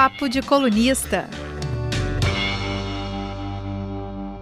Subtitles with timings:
[0.00, 1.28] Papo de Colunista.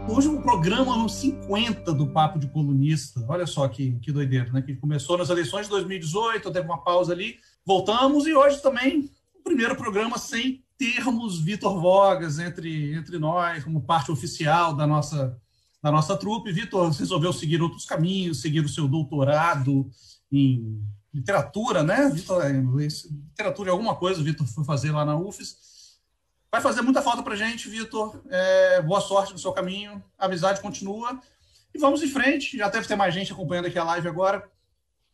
[0.06, 3.24] Hoje o programa no 50 do Papo de Colunista.
[3.26, 4.60] Olha só que, que doideira, né?
[4.60, 9.42] Que começou nas eleições de 2018, teve uma pausa ali, voltamos e hoje também o
[9.42, 15.40] primeiro programa sem termos Vitor Vogas entre, entre nós, como parte oficial da nossa,
[15.82, 16.52] da nossa trupe.
[16.52, 19.88] Vitor resolveu seguir outros caminhos, seguir o seu doutorado
[20.30, 20.82] em
[21.16, 22.12] literatura, né?
[22.44, 25.98] É, literatura é alguma coisa, o Vitor foi fazer lá na UFES.
[26.52, 28.20] Vai fazer muita falta para gente, Vitor.
[28.28, 30.02] É, boa sorte no seu caminho.
[30.18, 31.18] A amizade continua.
[31.74, 32.56] E vamos em frente.
[32.58, 34.48] Já deve ter mais gente acompanhando aqui a live agora.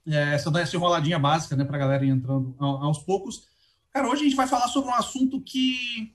[0.07, 3.47] É, essa essa enroladinha básica, né, para a galera ir entrando aos poucos.
[3.91, 6.13] Cara, hoje a gente vai falar sobre um assunto que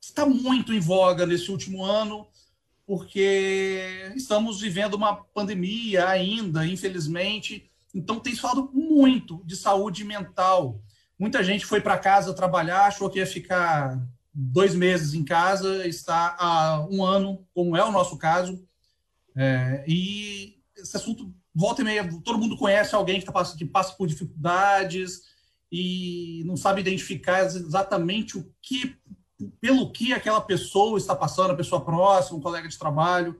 [0.00, 2.26] está muito em voga nesse último ano,
[2.86, 7.71] porque estamos vivendo uma pandemia ainda, infelizmente.
[7.94, 10.80] Então, tem falado muito de saúde mental.
[11.18, 14.00] Muita gente foi para casa trabalhar, achou que ia ficar
[14.32, 18.64] dois meses em casa, está há um ano, como é o nosso caso.
[19.36, 23.94] É, e esse assunto volta e meia, todo mundo conhece alguém que, tá, que passa
[23.94, 25.22] por dificuldades
[25.70, 28.96] e não sabe identificar exatamente o que,
[29.60, 33.36] pelo que aquela pessoa está passando, a pessoa próxima, um colega de trabalho.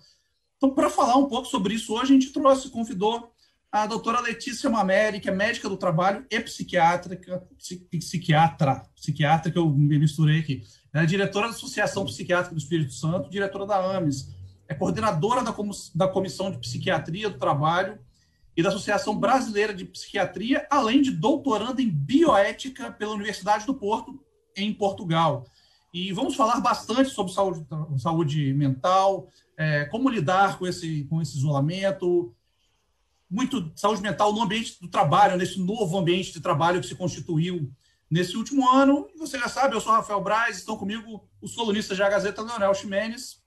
[0.56, 3.32] Então, para falar um pouco sobre isso, hoje a gente trouxe, convidou
[3.72, 7.42] a doutora Letícia Mameri, que é médica do trabalho e psiquiátrica,
[7.90, 10.62] psiquiatra, psiquiatra que eu me misturei aqui.
[10.92, 14.28] É diretora da Associação Psiquiátrica do Espírito Santo, diretora da AMES,
[14.68, 15.54] é coordenadora da,
[15.94, 17.98] da Comissão de Psiquiatria do Trabalho
[18.54, 24.22] e da Associação Brasileira de Psiquiatria, além de doutoranda em bioética pela Universidade do Porto,
[24.54, 25.46] em Portugal.
[25.94, 31.38] E vamos falar bastante sobre saúde, saúde mental, é, como lidar com esse, com esse
[31.38, 32.34] isolamento,
[33.32, 37.72] muito saúde mental no ambiente do trabalho, nesse novo ambiente de trabalho que se constituiu
[38.10, 39.08] nesse último ano.
[39.14, 42.74] E você já sabe, eu sou Rafael Braz, estão comigo os colunistas da Gazeta Leonel
[42.74, 43.40] Ximenes.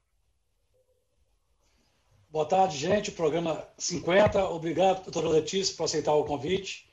[2.32, 3.12] Boa tarde, gente.
[3.12, 4.50] Programa 50.
[4.50, 6.90] Obrigado, doutora Letícia, por aceitar o convite.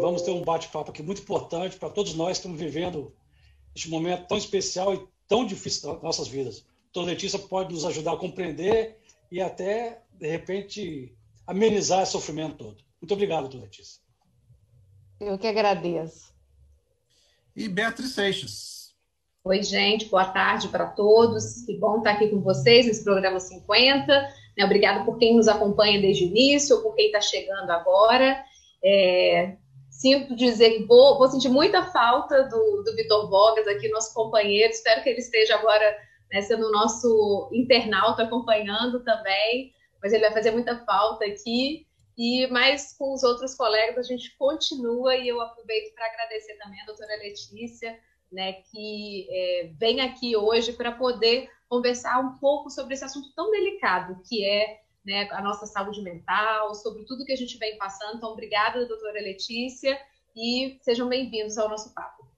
[0.00, 3.14] Vamos ter um bate-papo aqui muito importante para todos nós que estamos vivendo
[3.76, 6.64] este momento tão especial e tão difícil das nossas vidas.
[6.92, 8.98] Doutora Letícia pode nos ajudar a compreender
[9.30, 11.14] e até, de repente,
[11.50, 12.76] amenizar esse sofrimento todo.
[13.02, 14.00] Muito obrigado, doutora Letícia.
[15.18, 16.32] Eu que agradeço.
[17.56, 18.94] E Beatriz Seixas.
[19.42, 21.62] Oi, gente, boa tarde para todos.
[21.66, 24.06] Que bom estar aqui com vocês nesse programa 50.
[24.56, 28.44] Né, obrigado por quem nos acompanha desde o início, ou por quem está chegando agora.
[28.84, 29.56] É,
[29.90, 34.70] sinto dizer que vou, vou, sentir muita falta do, do Vitor Vogas aqui, nosso companheiro.
[34.70, 35.96] Espero que ele esteja agora
[36.32, 41.86] né, sendo nosso internauta acompanhando também mas ele vai fazer muita falta aqui.
[42.16, 46.80] E mais com os outros colegas a gente continua e eu aproveito para agradecer também
[46.82, 47.98] a doutora Letícia,
[48.30, 53.50] né, que é, vem aqui hoje para poder conversar um pouco sobre esse assunto tão
[53.50, 58.16] delicado que é né, a nossa saúde mental, sobre tudo que a gente vem passando.
[58.16, 59.98] Então, obrigada, doutora Letícia,
[60.36, 62.28] e sejam bem-vindos ao nosso papo.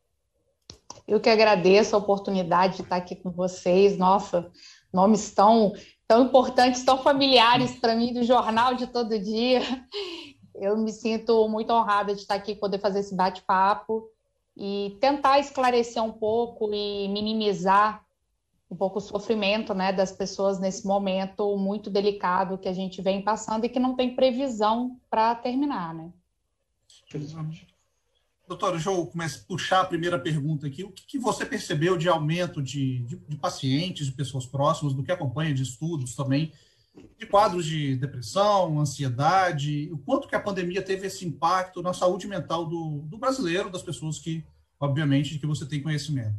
[1.06, 3.98] Eu que agradeço a oportunidade de estar aqui com vocês.
[3.98, 4.50] Nossa,
[4.92, 5.72] nomes tão
[6.12, 9.62] tão importantes, tão familiares para mim do jornal de todo dia.
[10.54, 14.10] Eu me sinto muito honrada de estar aqui, poder fazer esse bate-papo
[14.54, 18.04] e tentar esclarecer um pouco e minimizar
[18.70, 23.22] um pouco o sofrimento né, das pessoas nesse momento muito delicado que a gente vem
[23.22, 25.94] passando e que não tem previsão para terminar.
[25.94, 26.12] Né?
[28.52, 30.84] Doutora, deixa eu começar a puxar a primeira pergunta aqui.
[30.84, 35.02] O que, que você percebeu de aumento de, de, de, pacientes, de pessoas próximas, do
[35.02, 36.52] que acompanha de estudos também,
[37.18, 42.28] de quadros de depressão, ansiedade, o quanto que a pandemia teve esse impacto na saúde
[42.28, 44.44] mental do, do brasileiro, das pessoas que,
[44.78, 46.36] obviamente, que você tem conhecimento?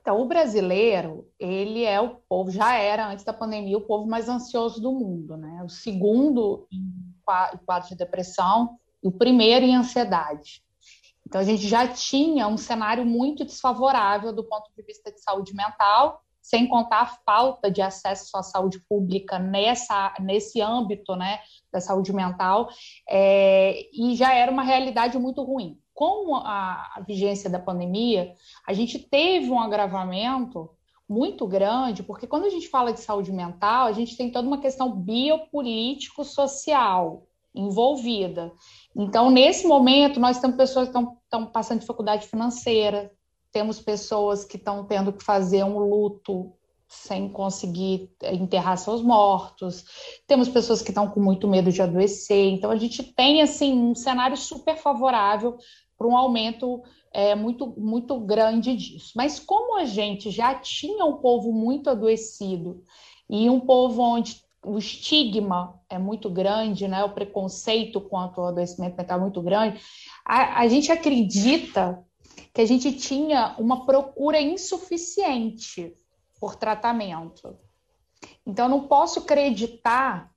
[0.00, 4.28] Então, o brasileiro, ele é o povo, já era antes da pandemia, o povo mais
[4.28, 5.64] ansioso do mundo, né?
[5.64, 7.12] O segundo em
[7.66, 10.62] quadro de depressão, o primeiro em ansiedade.
[11.26, 15.54] Então, a gente já tinha um cenário muito desfavorável do ponto de vista de saúde
[15.54, 21.38] mental, sem contar a falta de acesso à saúde pública nessa, nesse âmbito né,
[21.72, 22.68] da saúde mental,
[23.08, 25.78] é, e já era uma realidade muito ruim.
[25.94, 28.34] Com a, a vigência da pandemia,
[28.66, 30.70] a gente teve um agravamento
[31.08, 34.60] muito grande, porque quando a gente fala de saúde mental, a gente tem toda uma
[34.60, 38.52] questão biopolítico-social envolvida.
[38.96, 43.10] Então, nesse momento, nós temos pessoas que estão, passando dificuldade financeira,
[43.52, 46.52] temos pessoas que estão tendo que fazer um luto
[46.88, 49.84] sem conseguir enterrar seus mortos.
[50.26, 52.52] Temos pessoas que estão com muito medo de adoecer.
[52.52, 55.56] Então a gente tem assim um cenário super favorável
[55.96, 56.82] para um aumento
[57.12, 59.12] é, muito muito grande disso.
[59.16, 62.82] Mas como a gente já tinha um povo muito adoecido
[63.28, 67.02] e um povo onde o estigma é muito grande, né?
[67.04, 69.80] O preconceito quanto ao adoecimento mental é muito grande.
[70.24, 72.04] A, a gente acredita
[72.54, 75.94] que a gente tinha uma procura insuficiente
[76.38, 77.56] por tratamento.
[78.46, 80.30] Então, não posso acreditar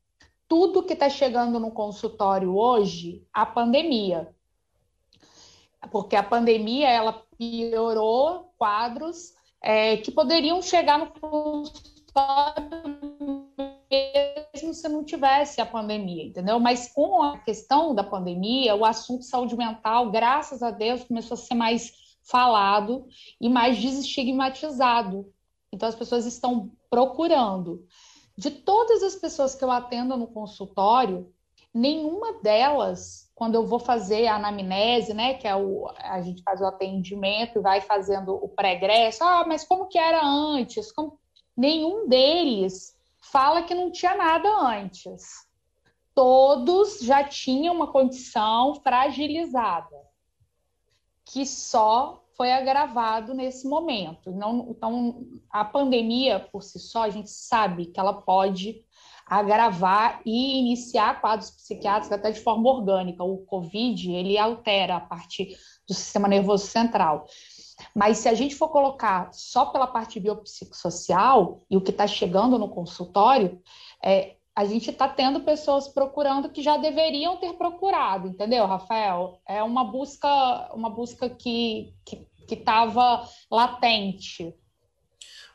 [0.48, 4.34] tudo que está chegando no consultório hoje a pandemia.
[5.92, 13.05] Porque a pandemia ela piorou quadros é, que poderiam chegar no consultório
[14.66, 16.60] mesmo se não tivesse a pandemia, entendeu?
[16.60, 21.38] Mas com a questão da pandemia, o assunto saúde mental, graças a Deus, começou a
[21.38, 23.06] ser mais falado
[23.40, 25.32] e mais desestigmatizado.
[25.72, 27.86] Então as pessoas estão procurando.
[28.38, 31.32] De todas as pessoas que eu atendo no consultório,
[31.74, 36.60] nenhuma delas, quando eu vou fazer a anamnese, né, que é o a gente faz
[36.60, 40.92] o atendimento e vai fazendo o pregresso, ah, mas como que era antes?
[40.92, 41.20] Como...
[41.56, 42.96] Nenhum deles
[43.32, 45.46] fala que não tinha nada antes.
[46.14, 49.96] Todos já tinham uma condição fragilizada,
[51.26, 54.32] que só foi agravado nesse momento.
[54.32, 58.84] Não, então, a pandemia por si só, a gente sabe que ela pode
[59.26, 63.24] agravar e iniciar quadros psiquiátricos até de forma orgânica.
[63.24, 65.58] O COVID, ele altera a parte
[65.88, 67.26] do sistema nervoso central.
[67.94, 72.58] Mas se a gente for colocar só pela parte biopsicossocial e o que está chegando
[72.58, 73.62] no consultório,
[74.04, 79.42] é, a gente está tendo pessoas procurando que já deveriam ter procurado, entendeu, Rafael?
[79.48, 81.94] É uma busca, uma busca que
[82.50, 84.56] estava latente.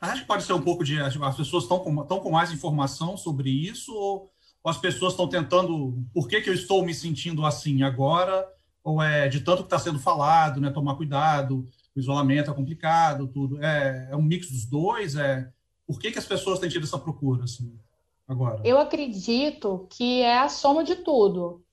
[0.01, 0.99] Acho que pode ser um pouco de.
[1.01, 4.31] As pessoas estão com, estão com mais informação sobre isso, ou
[4.65, 6.03] as pessoas estão tentando.
[6.15, 8.47] Por que, que eu estou me sentindo assim agora?
[8.83, 10.71] Ou é de tanto que está sendo falado, né?
[10.71, 11.69] Tomar cuidado,
[12.01, 13.63] isolamento é complicado, tudo.
[13.63, 15.17] É, é um mix dos dois?
[15.17, 15.49] É,
[15.87, 17.79] por que, que as pessoas têm tido essa procura, assim,
[18.27, 18.61] agora?
[18.65, 21.65] Eu acredito que é a soma de tudo.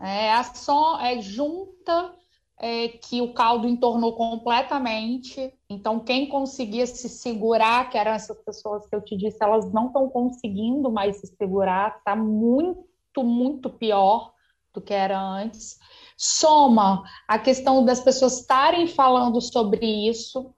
[0.00, 2.14] É a som, é junta
[2.58, 5.52] é, que o caldo entornou completamente.
[5.68, 9.88] Então, quem conseguia se segurar, que eram essas pessoas que eu te disse, elas não
[9.88, 12.84] estão conseguindo mais se segurar, está muito,
[13.18, 14.32] muito pior
[14.72, 15.78] do que era antes
[16.16, 20.54] soma a questão das pessoas estarem falando sobre isso.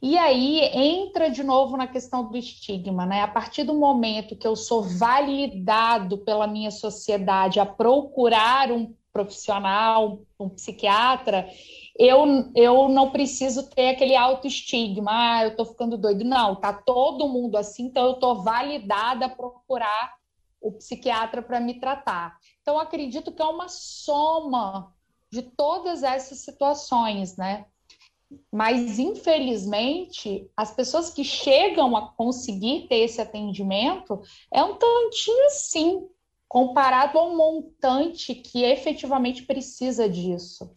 [0.00, 3.22] E aí entra de novo na questão do estigma, né?
[3.22, 10.20] A partir do momento que eu sou validado pela minha sociedade a procurar um profissional,
[10.38, 11.48] um psiquiatra,
[11.98, 16.24] eu, eu não preciso ter aquele autoestigma, ah, eu tô ficando doido.
[16.24, 20.14] Não, tá todo mundo assim, então eu tô validada a procurar
[20.60, 22.36] o psiquiatra para me tratar.
[22.68, 24.94] Então, acredito que é uma soma
[25.32, 27.64] de todas essas situações, né?
[28.52, 34.20] Mas, infelizmente, as pessoas que chegam a conseguir ter esse atendimento
[34.52, 36.10] é um tantinho assim,
[36.46, 40.70] comparado a um montante que efetivamente precisa disso.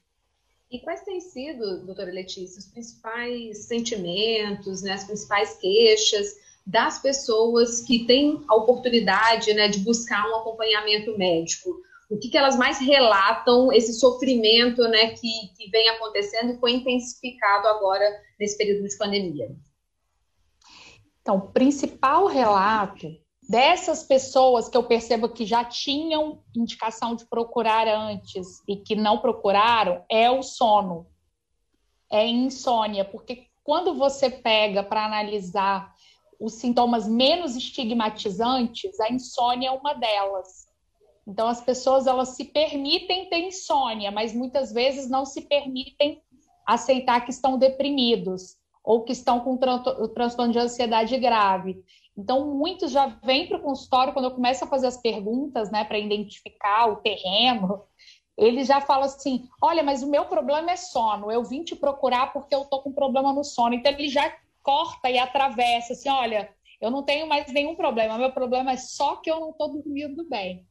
[0.71, 6.38] E quais têm sido, doutora Letícia, os principais sentimentos, né, as principais queixas
[6.71, 11.69] das pessoas que têm a oportunidade né, de buscar um acompanhamento médico?
[12.09, 16.71] O que, que elas mais relatam esse sofrimento né, que, que vem acontecendo e foi
[16.73, 18.05] intensificado agora
[18.39, 19.55] nesse período de pandemia?
[21.22, 23.07] Então, o principal relato
[23.50, 29.19] dessas pessoas que eu percebo que já tinham indicação de procurar antes e que não
[29.19, 31.05] procuraram é o sono,
[32.10, 35.93] é insônia, porque quando você pega para analisar
[36.41, 40.67] os sintomas menos estigmatizantes, a insônia é uma delas.
[41.27, 46.19] Então as pessoas elas se permitem ter insônia, mas muitas vezes não se permitem
[46.65, 49.55] aceitar que estão deprimidos ou que estão com
[50.15, 51.79] transtorno de ansiedade grave.
[52.17, 55.83] Então muitos já vêm para o consultório quando eu começo a fazer as perguntas, né,
[55.83, 57.83] para identificar o terreno.
[58.36, 61.31] Eles já falam assim: olha, mas o meu problema é sono.
[61.31, 63.75] Eu vim te procurar porque eu tô com problema no sono.
[63.75, 66.50] Então ele já corta e atravessa, assim, olha,
[66.80, 70.27] eu não tenho mais nenhum problema, meu problema é só que eu não estou dormindo
[70.27, 70.65] bem.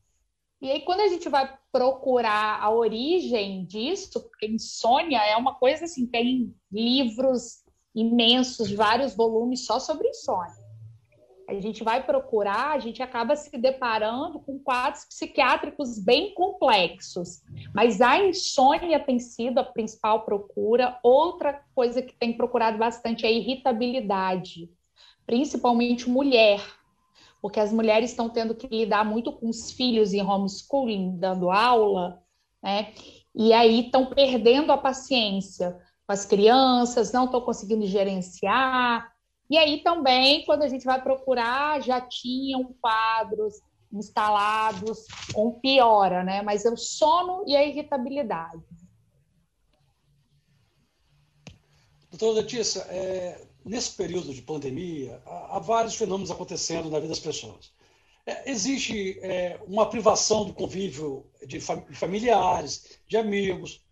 [0.61, 5.87] E aí, quando a gente vai procurar a origem disso, porque insônia é uma coisa
[5.87, 10.71] assim, tem livros imensos, vários volumes só sobre insônia
[11.57, 17.43] a gente vai procurar, a gente acaba se deparando com quadros psiquiátricos bem complexos.
[17.75, 20.99] Mas a insônia tem sido a principal procura.
[21.03, 24.69] Outra coisa que tem procurado bastante é a irritabilidade.
[25.31, 26.61] principalmente mulher,
[27.41, 32.21] porque as mulheres estão tendo que lidar muito com os filhos em homeschooling, dando aula,
[32.61, 32.93] né?
[33.33, 39.13] E aí estão perdendo a paciência com as crianças, não estão conseguindo gerenciar.
[39.49, 43.55] E aí também, quando a gente vai procurar, já tinham quadros
[43.93, 46.43] instalados, ou piora, né?
[46.43, 48.63] Mas é o sono e a irritabilidade.
[52.11, 57.21] Doutora Letícia, é, nesse período de pandemia, há, há, vários fenômenos acontecendo na vida das
[57.21, 57.73] pessoas.
[58.27, 63.83] É, existe é, uma privação do convívio de familiares, de amigos,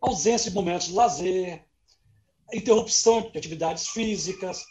[0.00, 1.64] ausência de momentos de lazer,
[2.52, 4.64] interrupção de atividades físicas.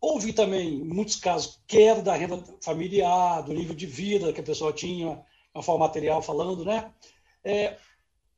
[0.00, 4.72] Houve também, muitos casos, queda da renda familiar, do nível de vida que a pessoa
[4.72, 5.20] tinha,
[5.52, 6.92] uma forma material falando, né?
[7.42, 7.76] É,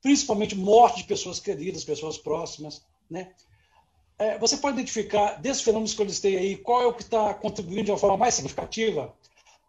[0.00, 3.32] principalmente morte de pessoas queridas, pessoas próximas, né?
[4.18, 7.32] É, você pode identificar, desses fenômenos que eu listei aí, qual é o que está
[7.34, 9.14] contribuindo de uma forma mais significativa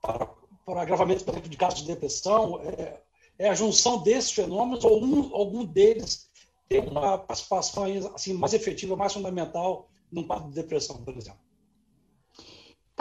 [0.02, 0.28] para,
[0.66, 2.62] para o agravamento, por exemplo, de casos de depressão?
[2.62, 3.00] É,
[3.40, 6.30] é a junção desses fenômenos ou um, algum deles
[6.70, 7.84] tem uma participação
[8.16, 11.40] assim, mais efetiva, mais fundamental num quadro de depressão, por exemplo?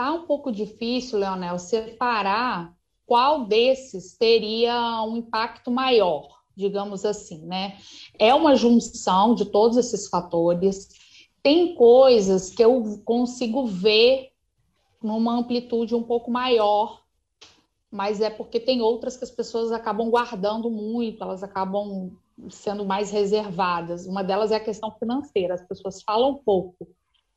[0.00, 7.76] Tá um pouco difícil, Leonel, separar qual desses teria um impacto maior, digamos assim, né?
[8.18, 10.88] É uma junção de todos esses fatores
[11.42, 14.30] tem coisas que eu consigo ver
[15.02, 17.02] numa amplitude um pouco maior,
[17.90, 22.10] mas é porque tem outras que as pessoas acabam guardando muito, elas acabam
[22.48, 24.06] sendo mais reservadas.
[24.06, 26.88] Uma delas é a questão financeira, as pessoas falam pouco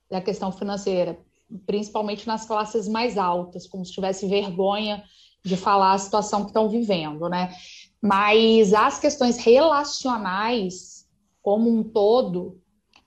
[0.09, 1.19] da questão financeira,
[1.65, 5.03] principalmente nas classes mais altas, como se tivesse vergonha
[5.43, 7.53] de falar a situação que estão vivendo, né?
[8.01, 11.07] Mas as questões relacionais,
[11.41, 12.61] como um todo,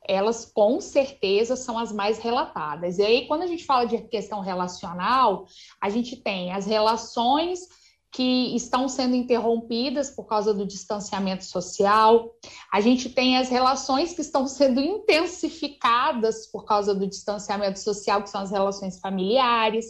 [0.08, 2.98] elas com certeza são as mais relatadas.
[2.98, 5.46] E aí, quando a gente fala de questão relacional,
[5.80, 7.60] a gente tem as relações
[8.12, 12.30] que estão sendo interrompidas por causa do distanciamento social,
[12.72, 18.30] a gente tem as relações que estão sendo intensificadas por causa do distanciamento social, que
[18.30, 19.86] são as relações familiares.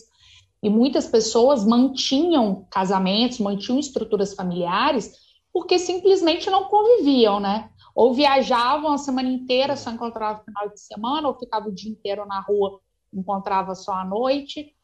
[0.62, 5.12] E muitas pessoas mantinham casamentos, mantinham estruturas familiares,
[5.52, 7.70] porque simplesmente não conviviam, né?
[7.96, 11.90] ou viajavam a semana inteira, só encontrava no final de semana, ou ficava o dia
[11.90, 12.78] inteiro na rua,
[13.11, 14.75] encontrava só à noite.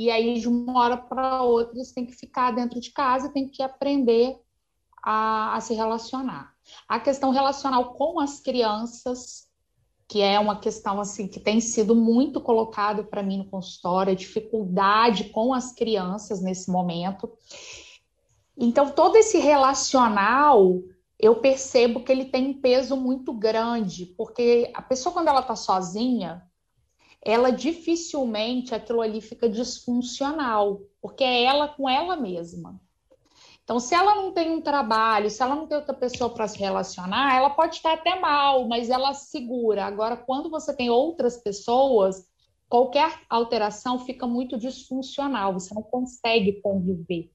[0.00, 3.48] E aí, de uma hora para outra, eles têm que ficar dentro de casa, têm
[3.48, 4.38] que aprender
[5.02, 6.54] a, a se relacionar.
[6.88, 9.48] A questão relacional com as crianças,
[10.06, 14.16] que é uma questão assim que tem sido muito colocado para mim no consultório, a
[14.16, 17.32] dificuldade com as crianças nesse momento.
[18.56, 20.80] Então, todo esse relacional
[21.18, 25.56] eu percebo que ele tem um peso muito grande, porque a pessoa, quando ela está
[25.56, 26.47] sozinha,
[27.22, 32.80] ela dificilmente aquilo ali fica disfuncional, porque é ela com ela mesma.
[33.68, 36.58] Então, se ela não tem um trabalho, se ela não tem outra pessoa para se
[36.58, 39.84] relacionar, ela pode estar até mal, mas ela segura.
[39.84, 42.26] Agora, quando você tem outras pessoas,
[42.66, 47.30] qualquer alteração fica muito disfuncional, você não consegue conviver.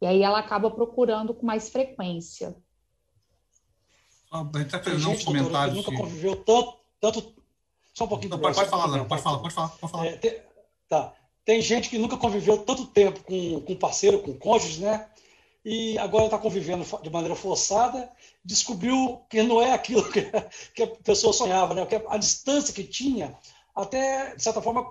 [0.00, 2.56] E aí ela acaba procurando com mais frequência.
[4.30, 5.76] A gente está fazendo uns comentários.
[5.76, 7.37] nunca conviveu tanto, tanto.
[7.98, 8.30] Só um pouquinho.
[8.30, 10.06] Não, pode, pode, falar, não, pode falar, pode falar, pode falar.
[10.06, 10.40] É, tem,
[10.88, 11.12] tá.
[11.44, 15.08] Tem gente que nunca conviveu tanto tempo com, com parceiro, com cônjuge, né?
[15.64, 18.08] E agora está convivendo de maneira forçada,
[18.44, 20.22] descobriu que não é aquilo que,
[20.76, 21.84] que a pessoa sonhava, né?
[21.86, 23.36] Que a distância que tinha
[23.74, 24.88] até, de certa forma,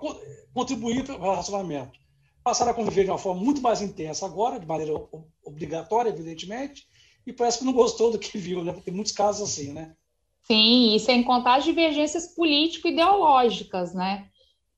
[0.52, 1.98] contribuir para o relacionamento.
[2.44, 4.92] Passaram a conviver de uma forma muito mais intensa agora, de maneira
[5.42, 6.86] obrigatória, evidentemente,
[7.26, 8.74] e parece que não gostou do que viu, né?
[8.84, 9.96] Tem muitos casos assim, né?
[10.50, 14.28] Sim, e sem contar as divergências político-ideológicas, né?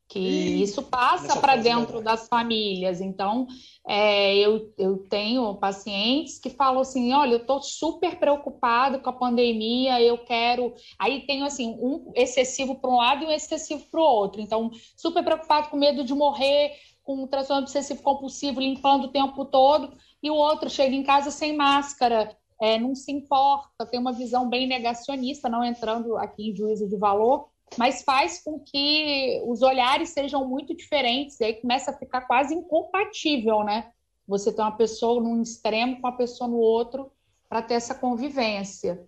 [0.08, 3.00] Que e isso passa para dentro das famílias.
[3.00, 3.46] Então,
[3.86, 9.12] é, eu, eu tenho pacientes que falam assim: olha, eu estou super preocupado com a
[9.12, 10.74] pandemia, eu quero.
[10.98, 14.40] Aí tenho assim, um excessivo para um lado e um excessivo para o outro.
[14.40, 16.72] Então, super preocupado com medo de morrer,
[17.04, 21.30] com um transtorno obsessivo compulsivo, limpando o tempo todo, e o outro chega em casa
[21.30, 26.54] sem máscara, é, não se importa, tem uma visão bem negacionista, não entrando aqui em
[26.54, 27.48] juízo de valor,
[27.78, 32.54] mas faz com que os olhares sejam muito diferentes, e aí começa a ficar quase
[32.54, 33.90] incompatível, né?
[34.26, 37.10] Você tem uma pessoa num extremo com a pessoa no outro
[37.48, 39.04] para ter essa convivência.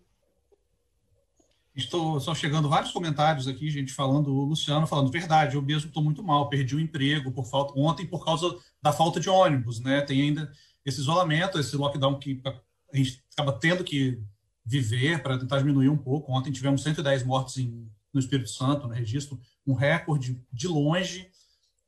[1.75, 6.03] Estou só chegando vários comentários aqui, gente falando, o Luciano falando, verdade, eu mesmo estou
[6.03, 10.03] muito mal, perdi o emprego por falta ontem por causa da falta de ônibus, né?
[10.03, 10.53] Tem ainda
[10.85, 12.43] esse isolamento, esse lockdown que
[12.93, 14.21] a gente acaba tendo que
[14.65, 16.33] viver para tentar diminuir um pouco.
[16.33, 21.31] Ontem tivemos 110 mortes em no Espírito Santo, no registro, um recorde de longe.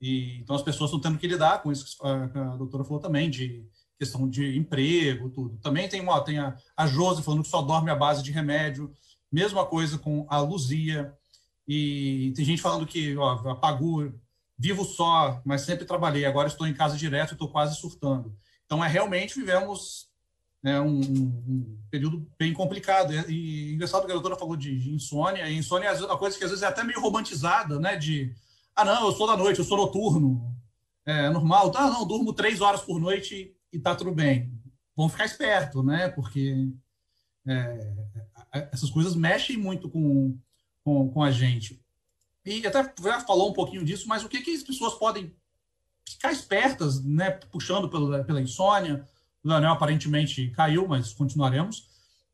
[0.00, 3.00] E, então, as pessoas estão tendo que lidar com isso que a, a doutora falou
[3.00, 3.66] também, de
[3.98, 5.56] questão de emprego, tudo.
[5.58, 8.92] Também tem, ó, tem a, a Josi falando que só dorme à base de remédio.
[9.30, 11.14] Mesma coisa com a Luzia.
[11.66, 14.12] E tem gente falando que ó, apagou,
[14.58, 16.24] vivo só, mas sempre trabalhei.
[16.24, 18.36] Agora estou em casa direto estou quase surtando.
[18.66, 20.08] Então, é realmente vivemos
[20.64, 23.12] né, um, um, período bem complicado.
[23.12, 25.46] E, e engraçado que a doutora falou de, de insônia.
[25.46, 27.96] E insônia é uma coisa que às vezes é até meio romantizada, né?
[27.96, 28.34] De,
[28.74, 30.56] ah, não, eu sou da noite, eu sou noturno.
[31.04, 31.70] É normal.
[31.76, 34.50] Ah, não, durmo três horas por noite e tá tudo bem.
[34.96, 36.08] Vamos ficar esperto, né?
[36.08, 36.72] Porque
[37.46, 37.94] é,
[38.72, 40.38] essas coisas mexem muito com,
[40.82, 41.78] com, com, a gente.
[42.42, 45.30] E até já falou um pouquinho disso, mas o que, que as pessoas podem
[46.08, 47.30] ficar espertas, né?
[47.30, 49.06] Puxando pela, pela insônia.
[49.44, 51.88] O Leonel aparentemente caiu, mas continuaremos.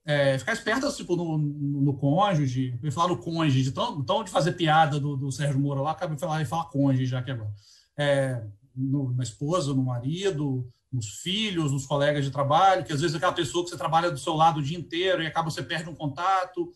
[0.04, 4.30] É, ficar espertas tipo, no, no, no cônjuge, eu falar no cônjuge, tão, tão de
[4.30, 7.52] fazer piada do, do Sérgio Moura lá, acabei de falar, falar cônjuge já que agora.
[7.96, 8.42] É,
[8.74, 13.18] no, na esposa, no marido, nos filhos, nos colegas de trabalho, que às vezes é
[13.18, 15.88] aquela pessoa que você trabalha do seu lado o dia inteiro e acaba você perde
[15.88, 16.72] um contato.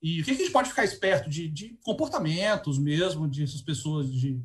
[0.00, 4.12] E o que, que a gente pode ficar esperto de, de comportamentos mesmo dessas pessoas
[4.12, 4.40] de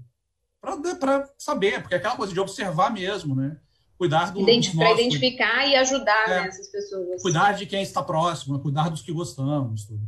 [0.60, 3.58] para saber, porque é aquela coisa de observar mesmo, né?
[4.04, 4.44] Cuidar do
[4.76, 7.22] para identificar e ajudar é, né, essas pessoas.
[7.22, 10.02] Cuidar de quem está próximo, cuidar dos que gostamos, tudo.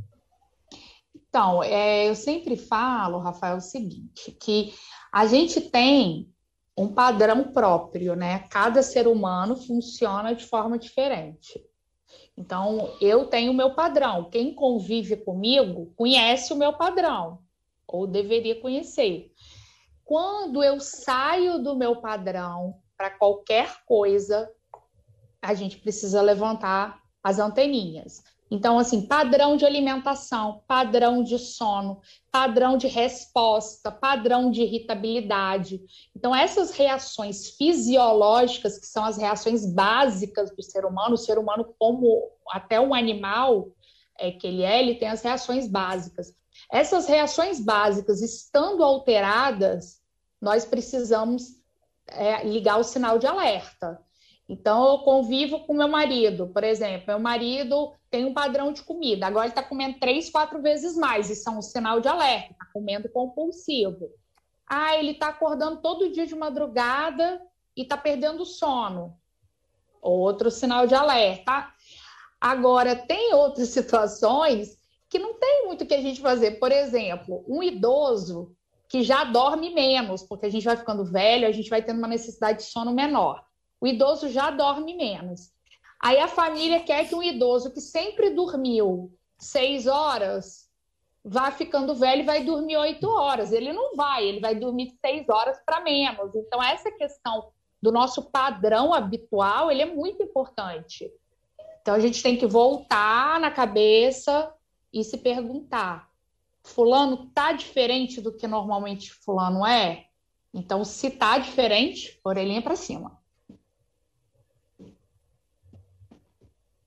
[1.16, 4.74] Então, é, eu sempre falo, Rafael, o seguinte, que
[5.14, 6.30] a gente tem
[6.78, 8.40] um padrão próprio, né?
[8.50, 11.64] Cada ser humano funciona de forma diferente.
[12.38, 14.30] Então, eu tenho o meu padrão.
[14.30, 17.40] Quem convive comigo conhece o meu padrão,
[17.88, 19.32] ou deveria conhecer.
[20.04, 24.50] Quando eu saio do meu padrão para qualquer coisa,
[25.42, 28.24] a gente precisa levantar as anteninhas.
[28.50, 32.00] Então, assim, padrão de alimentação, padrão de sono,
[32.32, 35.82] padrão de resposta, padrão de irritabilidade.
[36.16, 41.74] Então, essas reações fisiológicas, que são as reações básicas do ser humano, o ser humano,
[41.80, 43.72] como até um animal
[44.18, 46.34] é, que ele é, ele tem as reações básicas.
[46.72, 50.00] Essas reações básicas estando alteradas,
[50.40, 51.65] nós precisamos
[52.08, 54.00] é, ligar o sinal de alerta.
[54.48, 59.26] Então, eu convivo com meu marido, por exemplo, meu marido tem um padrão de comida,
[59.26, 62.66] agora ele está comendo três, quatro vezes mais, isso é um sinal de alerta, está
[62.72, 64.08] comendo compulsivo.
[64.68, 67.42] Ah, ele está acordando todo dia de madrugada
[67.76, 69.18] e está perdendo sono,
[70.02, 71.68] outro sinal de alerta.
[72.40, 74.78] Agora, tem outras situações
[75.10, 76.60] que não tem muito o que a gente fazer.
[76.60, 78.56] Por exemplo, um idoso
[78.90, 82.08] que já dorme menos, porque a gente vai ficando velho, a gente vai tendo uma
[82.08, 83.46] necessidade de sono menor
[83.80, 85.54] o idoso já dorme menos.
[86.00, 90.70] Aí a família quer que um idoso que sempre dormiu seis horas
[91.24, 93.52] vá ficando velho e vai dormir oito horas.
[93.52, 96.36] Ele não vai, ele vai dormir seis horas para menos.
[96.36, 101.12] Então, essa questão do nosso padrão habitual, ele é muito importante.
[101.82, 104.52] Então, a gente tem que voltar na cabeça
[104.92, 106.10] e se perguntar:
[106.66, 110.06] Fulano tá diferente do que normalmente Fulano é?
[110.52, 113.20] Então, se tá diferente, orelhinha para cima.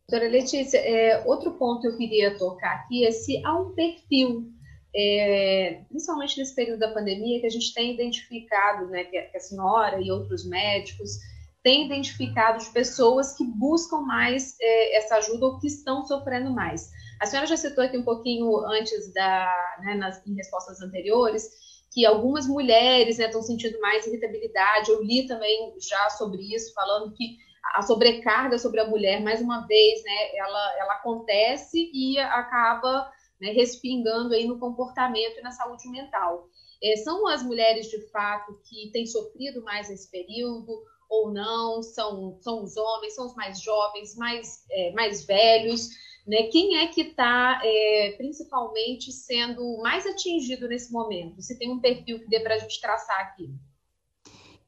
[0.09, 4.51] Doutora Letícia, é, outro ponto que eu queria tocar aqui é se há um perfil,
[4.97, 10.01] é, principalmente nesse período da pandemia, que a gente tem identificado, né, que a senhora
[10.01, 11.19] e outros médicos
[11.63, 16.91] têm identificado de pessoas que buscam mais é, essa ajuda ou que estão sofrendo mais.
[17.21, 21.49] A senhora já citou aqui um pouquinho antes da, né, nas, em respostas anteriores,
[21.93, 24.91] que algumas mulheres né, estão sentindo mais irritabilidade.
[24.91, 27.37] Eu li também já sobre isso, falando que
[27.75, 33.51] a sobrecarga sobre a mulher, mais uma vez, né, ela, ela acontece e acaba né,
[33.51, 36.49] respingando aí no comportamento e na saúde mental.
[36.83, 41.83] É, são as mulheres, de fato, que têm sofrido mais nesse período ou não?
[41.83, 45.89] São, são os homens, são os mais jovens, mais, é, mais velhos?
[46.29, 46.43] Né?
[46.45, 51.41] Quem é que está, é, principalmente, sendo mais atingido nesse momento?
[51.41, 53.51] Se tem um perfil que dê para a gente traçar aqui.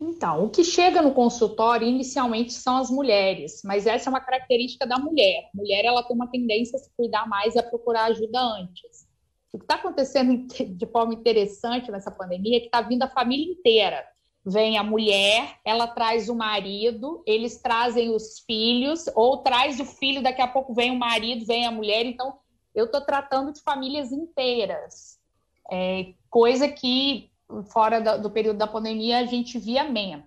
[0.01, 4.87] Então, o que chega no consultório inicialmente são as mulheres, mas essa é uma característica
[4.87, 5.51] da mulher.
[5.53, 9.07] A mulher ela tem uma tendência a se cuidar mais e a procurar ajuda antes.
[9.53, 13.53] O que está acontecendo de forma interessante nessa pandemia é que está vindo a família
[13.53, 14.03] inteira.
[14.44, 20.22] Vem a mulher, ela traz o marido, eles trazem os filhos, ou traz o filho,
[20.22, 22.07] daqui a pouco vem o marido, vem a mulher.
[22.07, 22.38] Então,
[22.74, 25.18] eu estou tratando de famílias inteiras.
[25.70, 27.31] É, coisa que
[27.64, 30.24] fora do, do período da pandemia, a gente via menos.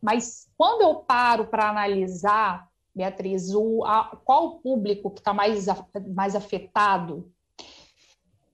[0.00, 5.66] Mas quando eu paro para analisar, Beatriz, o, a, qual o público que está mais,
[6.14, 7.32] mais afetado,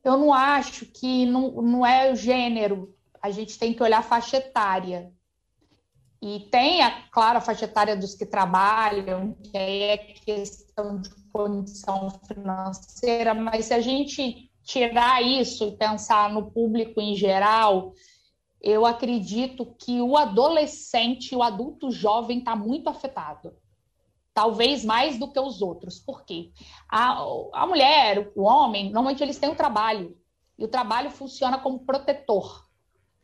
[0.04, 4.02] Eu não acho que não, não é o gênero, a gente tem que olhar a
[4.02, 5.12] faixa etária.
[6.20, 11.10] E tem, a, claro, a faixa etária dos que trabalham, que aí é questão de
[11.32, 17.94] condição financeira, mas se a gente tirar isso e pensar no público em geral,
[18.60, 23.54] eu acredito que o adolescente, o adulto jovem está muito afetado.
[24.34, 25.98] Talvez mais do que os outros.
[25.98, 26.52] Por quê?
[26.88, 27.18] A,
[27.52, 30.16] a mulher, o homem, normalmente eles têm um trabalho.
[30.58, 32.67] E o trabalho funciona como protetor.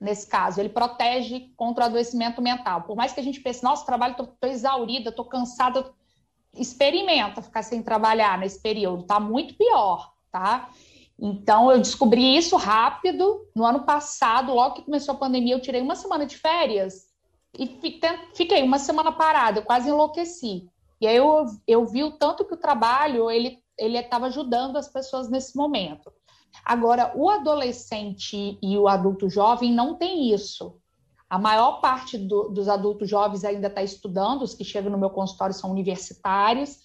[0.05, 2.83] Nesse caso, ele protege contra o adoecimento mental.
[2.83, 5.91] Por mais que a gente pense, nossa, trabalho, estou exaurida, estou cansada,
[6.55, 10.69] experimenta ficar sem trabalhar nesse período, está muito pior, tá?
[11.19, 13.49] Então, eu descobri isso rápido.
[13.55, 17.07] No ano passado, logo que começou a pandemia, eu tirei uma semana de férias
[17.59, 17.67] e
[18.35, 20.69] fiquei uma semana parada, eu quase enlouqueci.
[21.01, 24.89] E aí eu, eu vi o tanto que o trabalho ele ele estava ajudando as
[24.89, 26.13] pessoas nesse momento.
[26.65, 30.79] Agora, o adolescente e o adulto jovem não tem isso.
[31.29, 35.11] A maior parte do, dos adultos jovens ainda está estudando, os que chegam no meu
[35.11, 36.79] consultório são universitários,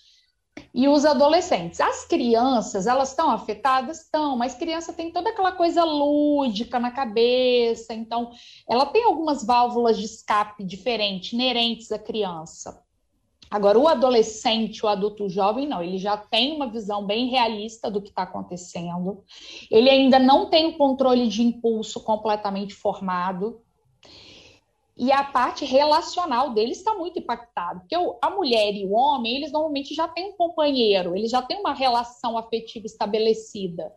[0.73, 1.79] e os adolescentes.
[1.79, 4.01] As crianças, elas estão afetadas?
[4.01, 8.31] Estão, mas criança tem toda aquela coisa lúdica na cabeça, então
[8.67, 12.83] ela tem algumas válvulas de escape diferentes, inerentes à criança.
[13.49, 18.01] Agora, o adolescente, o adulto jovem, não, ele já tem uma visão bem realista do
[18.01, 19.23] que está acontecendo,
[19.71, 23.61] ele ainda não tem o controle de impulso completamente formado,
[24.95, 29.51] e a parte relacional deles está muito impactada, porque a mulher e o homem, eles
[29.51, 33.93] normalmente já têm um companheiro, eles já têm uma relação afetiva estabelecida.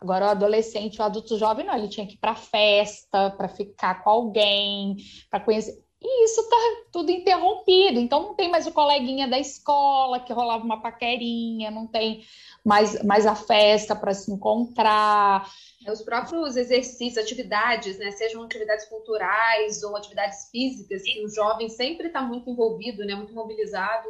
[0.00, 4.04] Agora, o adolescente, o adulto jovem, não, ele tinha que ir para festa, para ficar
[4.04, 4.96] com alguém,
[5.28, 5.76] para conhecer.
[6.00, 6.56] E isso está
[6.92, 7.98] tudo interrompido.
[7.98, 12.24] Então, não tem mais o coleguinha da escola que rolava uma paquerinha, não tem
[12.64, 15.50] mais, mais a festa para se encontrar.
[15.84, 18.12] É, os próprios exercícios, atividades, né?
[18.12, 23.14] sejam atividades culturais ou atividades físicas, que o jovem sempre está muito envolvido, né?
[23.14, 24.08] muito mobilizado.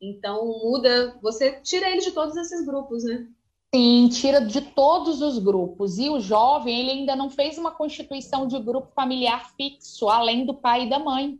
[0.00, 3.26] Então, muda, você tira ele de todos esses grupos, né?
[3.72, 5.98] Sim, tira de todos os grupos.
[5.98, 10.54] E o jovem, ele ainda não fez uma constituição de grupo familiar fixo, além do
[10.54, 11.38] pai e da mãe.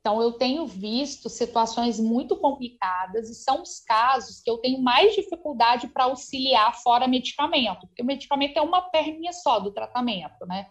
[0.00, 5.14] Então, eu tenho visto situações muito complicadas e são os casos que eu tenho mais
[5.14, 10.66] dificuldade para auxiliar fora medicamento, porque o medicamento é uma perninha só do tratamento, né?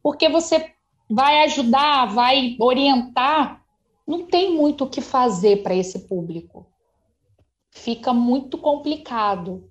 [0.00, 0.72] Porque você
[1.10, 3.64] vai ajudar, vai orientar,
[4.06, 6.66] não tem muito o que fazer para esse público.
[7.72, 9.68] Fica muito complicado.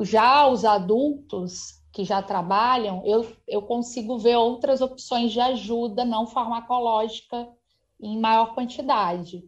[0.00, 6.26] Já os adultos que já trabalham, eu, eu consigo ver outras opções de ajuda não
[6.26, 7.48] farmacológica
[8.00, 9.44] em maior quantidade.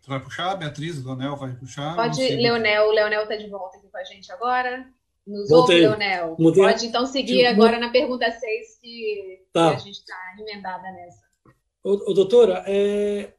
[0.00, 1.02] Você vai puxar, Beatriz?
[1.02, 1.96] Leonel vai puxar?
[1.96, 2.88] Pode, Leonel.
[2.88, 4.86] O Leonel está de volta aqui com a gente agora.
[5.26, 6.36] Nos ouve, Leonel.
[6.38, 6.62] Mudei.
[6.62, 9.70] Pode então seguir agora na pergunta 6, que, tá.
[9.70, 11.24] que a gente está emendada nessa.
[11.82, 13.33] Ô, ô doutora, é,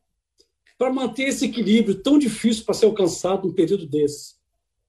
[0.78, 4.36] para manter esse equilíbrio tão difícil para ser alcançado num período desse.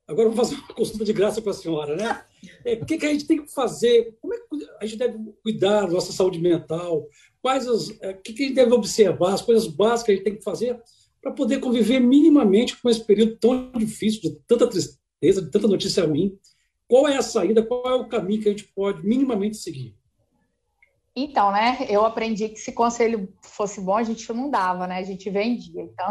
[0.07, 2.25] Agora vou fazer uma consulta de graça para a senhora, né?
[2.65, 4.17] É, o que, que a gente tem que fazer?
[4.21, 7.09] Como é que a gente deve cuidar da nossa saúde mental?
[7.43, 9.35] Quais as, é, o que, que a gente deve observar?
[9.35, 10.81] As coisas básicas que a gente tem que fazer
[11.21, 16.05] para poder conviver minimamente com esse período tão difícil, de tanta tristeza, de tanta notícia
[16.05, 16.39] ruim?
[16.87, 17.65] Qual é a saída?
[17.65, 19.96] Qual é o caminho que a gente pode minimamente seguir?
[21.17, 24.99] Então, né, eu aprendi que se conselho fosse bom, a gente não dava, né?
[24.99, 25.83] A gente vendia.
[25.83, 26.11] Então,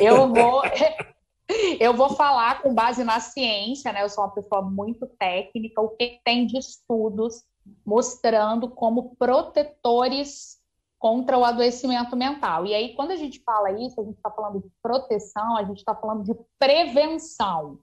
[0.00, 0.62] eu vou
[1.78, 4.02] eu vou falar com base na ciência, né?
[4.02, 7.42] Eu sou uma pessoa muito técnica, o que tem de estudos
[7.84, 10.56] mostrando como protetores
[10.98, 12.66] contra o adoecimento mental.
[12.66, 15.78] E aí, quando a gente fala isso, a gente está falando de proteção, a gente
[15.78, 17.78] está falando de prevenção.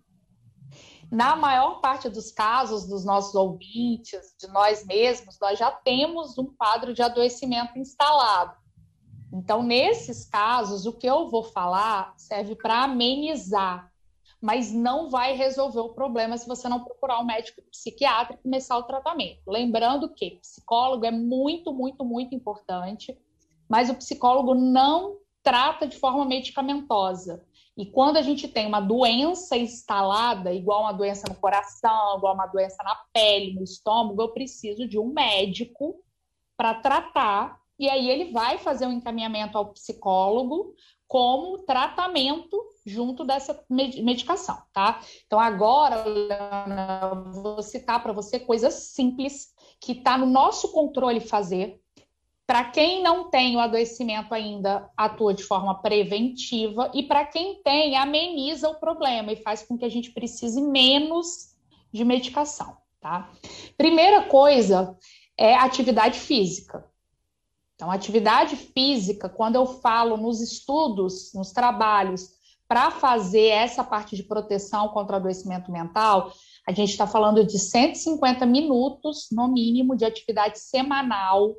[1.12, 6.46] Na maior parte dos casos dos nossos ouvintes, de nós mesmos, nós já temos um
[6.46, 8.58] quadro de adoecimento instalado.
[9.34, 13.92] Então, nesses casos, o que eu vou falar serve para amenizar,
[14.42, 18.78] mas não vai resolver o problema se você não procurar um médico psiquiatra e começar
[18.78, 19.42] o tratamento.
[19.48, 23.18] Lembrando que psicólogo é muito, muito, muito importante,
[23.68, 27.44] mas o psicólogo não trata de forma medicamentosa.
[27.78, 32.48] E quando a gente tem uma doença instalada, igual uma doença no coração, igual uma
[32.48, 35.96] doença na pele, no estômago, eu preciso de um médico
[36.56, 37.60] para tratar.
[37.78, 40.74] E aí ele vai fazer um encaminhamento ao psicólogo
[41.08, 45.02] como tratamento junto dessa medicação, tá?
[45.26, 51.20] Então agora, Leona, eu vou citar para você coisas simples que está no nosso controle
[51.20, 51.82] fazer
[52.48, 57.98] Para quem não tem o adoecimento ainda, atua de forma preventiva, e para quem tem,
[57.98, 61.56] ameniza o problema e faz com que a gente precise menos
[61.92, 63.32] de medicação, tá?
[63.76, 64.96] Primeira coisa
[65.36, 66.86] é atividade física.
[67.74, 72.30] Então, atividade física, quando eu falo nos estudos, nos trabalhos,
[72.68, 76.32] para fazer essa parte de proteção contra adoecimento mental,
[76.68, 81.56] a gente está falando de 150 minutos, no mínimo, de atividade semanal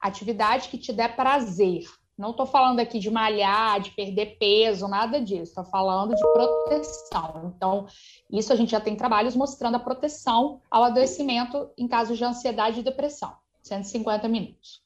[0.00, 1.84] atividade que te der prazer.
[2.16, 5.50] Não estou falando aqui de malhar, de perder peso, nada disso.
[5.50, 7.52] Estou falando de proteção.
[7.54, 7.86] Então,
[8.28, 12.80] isso a gente já tem trabalhos mostrando a proteção ao adoecimento em casos de ansiedade
[12.80, 13.36] e depressão.
[13.62, 14.82] 150 minutos.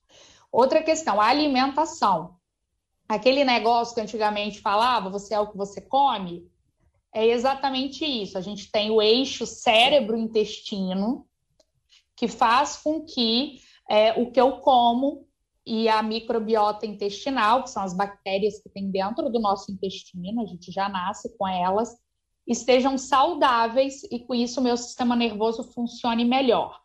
[0.50, 2.36] Outra questão, a alimentação.
[3.08, 6.46] Aquele negócio que antigamente falava, você é o que você come,
[7.14, 8.36] é exatamente isso.
[8.36, 11.26] A gente tem o eixo cérebro-intestino,
[12.14, 13.60] que faz com que
[13.92, 15.26] é, o que eu como
[15.66, 20.46] e a microbiota intestinal, que são as bactérias que tem dentro do nosso intestino, a
[20.46, 21.94] gente já nasce com elas,
[22.46, 26.80] estejam saudáveis e com isso o meu sistema nervoso funcione melhor.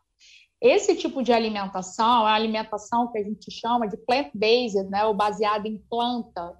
[0.59, 5.13] Esse tipo de alimentação é a alimentação que a gente chama de plant-based, né, ou
[5.13, 6.59] baseada em planta,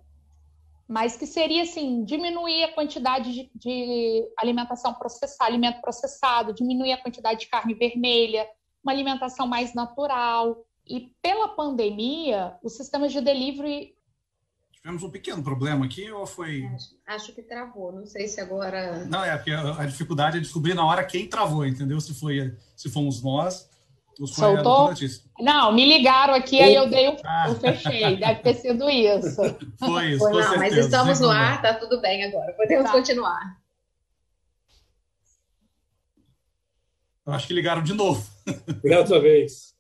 [0.88, 7.01] mas que seria assim, diminuir a quantidade de, de alimentação processada, alimento processado, diminuir a
[7.01, 8.47] quantidade de carne vermelha,
[8.83, 10.65] uma alimentação mais natural.
[10.85, 13.95] E pela pandemia, os sistemas de delivery.
[14.71, 16.65] Tivemos um pequeno problema aqui ou foi.
[16.65, 19.05] Acho, acho que travou, não sei se agora.
[19.05, 21.99] Não, é porque a, a dificuldade é descobrir na hora quem travou, entendeu?
[21.99, 23.69] Se foi se fomos nós.
[24.25, 24.91] Soltou?
[25.39, 27.53] Não, me ligaram aqui, aí eu dei o, ah.
[27.59, 28.17] fechei.
[28.17, 29.35] Deve ter sido isso.
[29.77, 30.19] Foi isso.
[30.19, 32.51] Foi, não, certeza, mas estamos no ar, tá tudo bem agora.
[32.53, 32.91] Podemos tá.
[32.93, 33.57] continuar.
[37.27, 38.25] Eu acho que ligaram de novo.
[38.83, 39.75] Ligaram outra vez.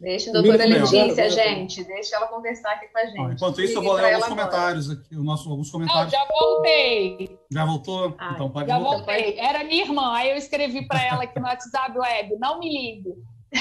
[0.00, 1.82] Deixa a doutora Letícia, gente.
[1.84, 3.34] Deixa ela conversar aqui com a gente.
[3.34, 5.04] Enquanto isso, eu vou ler alguns comentários agora.
[5.04, 5.16] aqui.
[5.16, 6.12] O nosso, alguns comentários.
[6.12, 7.38] Não, já voltei.
[7.50, 8.14] Já voltou?
[8.18, 8.96] Ai, então pode Já voltar.
[8.98, 9.38] voltei.
[9.38, 10.12] Era minha irmã.
[10.14, 12.36] Aí eu escrevi para ela aqui no WhatsApp Web.
[12.38, 13.14] Não me ligue.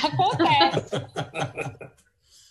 [0.03, 0.95] Acontece.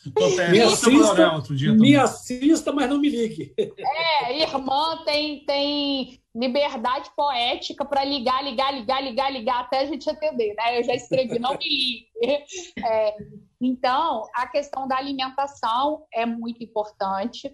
[0.08, 0.50] Acontece.
[0.50, 3.54] Me assista, outro dia me assista, mas não me ligue.
[3.58, 10.08] É, irmã tem, tem liberdade poética para ligar, ligar, ligar, ligar, ligar até a gente
[10.08, 10.78] atender, né?
[10.78, 12.10] Eu já escrevi, não me ligue.
[12.84, 13.16] É,
[13.60, 17.50] então, a questão da alimentação é muito importante.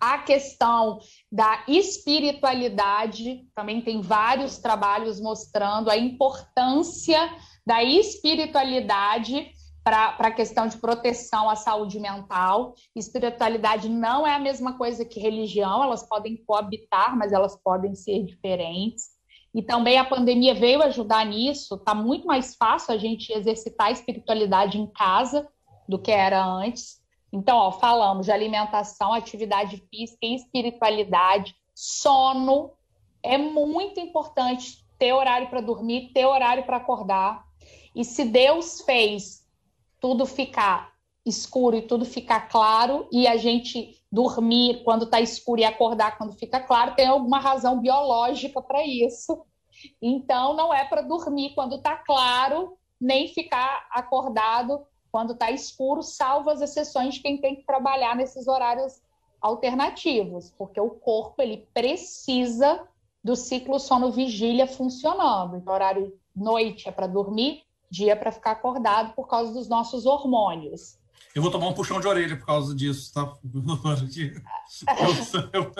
[0.00, 1.00] A questão
[1.30, 7.18] da espiritualidade, também tem vários trabalhos mostrando a importância
[7.66, 9.50] da espiritualidade
[9.84, 12.74] para a questão de proteção à saúde mental.
[12.94, 18.24] Espiritualidade não é a mesma coisa que religião, elas podem coabitar, mas elas podem ser
[18.24, 19.10] diferentes.
[19.54, 23.92] E também a pandemia veio ajudar nisso, está muito mais fácil a gente exercitar a
[23.92, 25.46] espiritualidade em casa
[25.86, 27.02] do que era antes.
[27.30, 32.72] Então, ó, falamos de alimentação, atividade física e espiritualidade, sono.
[33.22, 37.44] É muito importante ter horário para dormir, ter horário para acordar.
[37.94, 39.41] E se Deus fez
[40.02, 40.92] tudo ficar
[41.24, 46.32] escuro e tudo ficar claro e a gente dormir quando está escuro e acordar quando
[46.32, 49.46] fica claro, tem alguma razão biológica para isso.
[50.02, 56.50] Então, não é para dormir quando está claro, nem ficar acordado quando está escuro, salvo
[56.50, 59.00] as exceções de quem tem que trabalhar nesses horários
[59.40, 62.86] alternativos, porque o corpo ele precisa
[63.22, 65.56] do ciclo sono-vigília funcionando.
[65.56, 70.98] Então, horário noite é para dormir, dia para ficar acordado por causa dos nossos hormônios.
[71.34, 73.32] Eu vou tomar um puxão de orelha por causa disso, tá?
[75.52, 75.72] Eu, eu,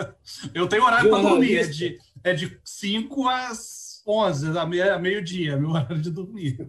[0.55, 5.71] eu tenho horário para dormir, é de, é de 5 às 11, a meio-dia, meu
[5.71, 6.69] horário de dormir.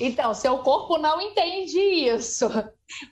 [0.00, 2.48] Então, seu corpo não entende isso.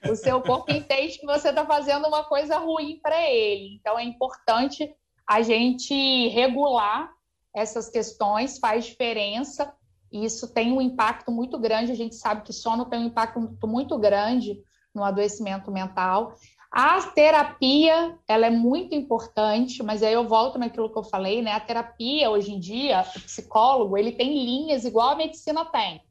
[0.08, 3.74] O seu corpo entende que você está fazendo uma coisa ruim para ele.
[3.74, 4.94] Então, é importante
[5.28, 7.10] a gente regular
[7.54, 9.74] essas questões, faz diferença
[10.10, 11.92] e isso tem um impacto muito grande.
[11.92, 14.62] A gente sabe que sono tem um impacto muito grande
[14.94, 16.34] no adoecimento mental.
[16.70, 21.52] A terapia, ela é muito importante, mas aí eu volto naquilo que eu falei, né?
[21.52, 26.02] A terapia, hoje em dia, o psicólogo, ele tem linhas igual a medicina tem.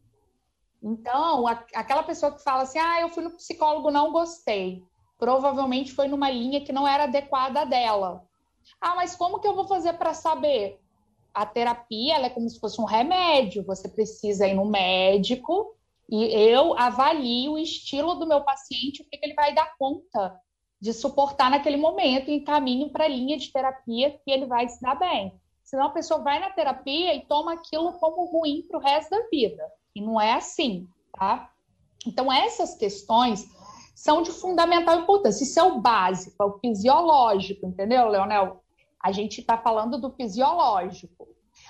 [0.81, 4.83] Então, a, aquela pessoa que fala assim, ah, eu fui no psicólogo, não gostei.
[5.17, 8.23] Provavelmente foi numa linha que não era adequada dela.
[8.79, 10.79] Ah, mas como que eu vou fazer para saber?
[11.35, 13.65] A terapia é como se fosse um remédio.
[13.65, 15.75] Você precisa ir no médico
[16.09, 20.39] e eu avalio o estilo do meu paciente, o que, que ele vai dar conta
[20.79, 24.81] de suportar naquele momento e encaminho para a linha de terapia que ele vai se
[24.81, 25.33] dar bem.
[25.63, 29.27] Senão a pessoa vai na terapia e toma aquilo como ruim para o resto da
[29.29, 29.63] vida.
[29.93, 31.51] E não é assim, tá?
[32.05, 33.45] Então, essas questões
[33.95, 35.43] são de fundamental importância.
[35.43, 38.63] Isso é o básico, é o fisiológico, entendeu, Leonel?
[39.05, 41.27] A gente está falando do fisiológico.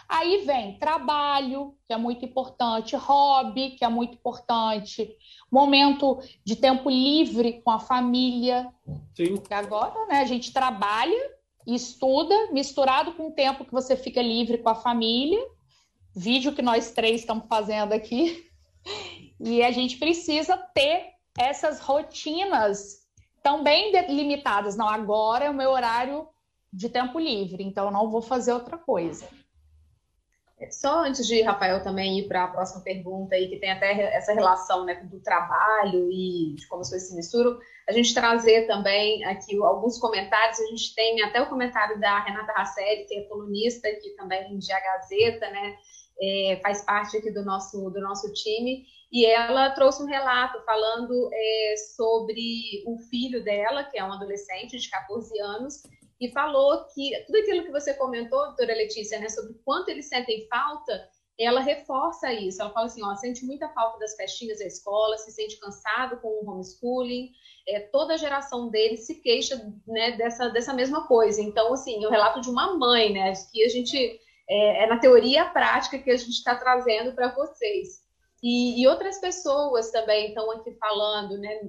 [0.08, 5.14] Aí vem trabalho, que é muito importante, hobby, que é muito importante,
[5.52, 8.74] momento de tempo livre com a família.
[9.14, 9.36] Sim.
[9.36, 11.30] Porque agora né, a gente trabalha
[11.68, 15.46] e estuda, misturado com o tempo que você fica livre com a família,
[16.16, 18.50] vídeo que nós três estamos fazendo aqui.
[19.42, 23.02] E a gente precisa ter essas rotinas
[23.44, 24.78] também limitadas.
[24.78, 26.30] Não, agora é o meu horário
[26.76, 29.28] de tempo livre, então eu não vou fazer outra coisa.
[30.72, 34.34] Só antes de Rafael também ir para a próxima pergunta aí, que tem até essa
[34.34, 37.58] relação né, do trabalho e de como as coisas se misturam,
[37.88, 40.60] a gente trazer também aqui alguns comentários.
[40.60, 44.72] A gente tem até o comentário da Renata Rasselli, que é colunista aqui também de
[44.72, 45.78] A Gazeta, né?
[46.22, 51.30] É, faz parte aqui do nosso, do nosso time, e ela trouxe um relato falando
[51.34, 55.84] é, sobre o filho dela, que é um adolescente de 14 anos,
[56.20, 60.48] e falou que tudo aquilo que você comentou, doutora Letícia, né, sobre quanto eles sentem
[60.48, 62.62] falta, ela reforça isso.
[62.62, 66.28] Ela fala assim, ó, sente muita falta das festinhas da escola, se sente cansado com
[66.30, 67.32] o homeschooling.
[67.68, 71.42] É, toda a geração deles se queixa né, dessa, dessa mesma coisa.
[71.42, 73.98] Então, assim, o relato de uma mãe, né, que a gente
[74.50, 78.06] é, é na teoria a prática que a gente está trazendo para vocês.
[78.42, 81.62] E, e outras pessoas também estão aqui falando, né?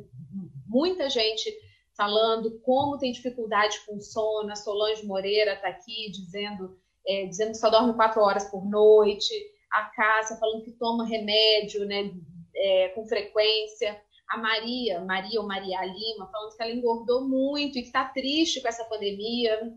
[0.66, 1.50] Muita gente
[1.96, 4.52] falando como tem dificuldade com sono.
[4.52, 9.34] A Solange Moreira está aqui dizendo, é, dizendo que só dorme quatro horas por noite.
[9.72, 12.12] A Cássia falando que toma remédio né,
[12.54, 14.00] é, com frequência.
[14.28, 18.60] A Maria, Maria ou Maria Lima, falando que ela engordou muito e que está triste
[18.60, 19.72] com essa pandemia.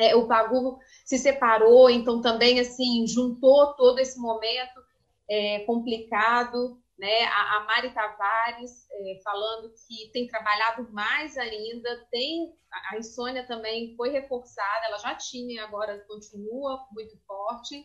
[0.00, 4.80] É, o Pagu se separou, então também assim juntou todo esse momento
[5.28, 7.24] é, complicado né?
[7.24, 12.52] A, a Mari Tavares é, falando que tem trabalhado mais ainda, tem
[12.90, 17.84] a insônia também foi reforçada, ela já tinha, agora continua muito forte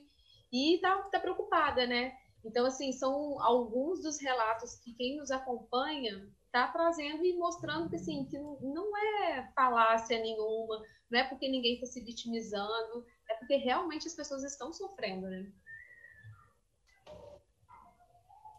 [0.51, 2.13] e está tá preocupada, né?
[2.43, 7.95] Então, assim, são alguns dos relatos que quem nos acompanha está trazendo e mostrando que,
[7.95, 13.55] assim, que não é falácia nenhuma, não é porque ninguém está se vitimizando, é porque
[13.55, 15.51] realmente as pessoas estão sofrendo, né?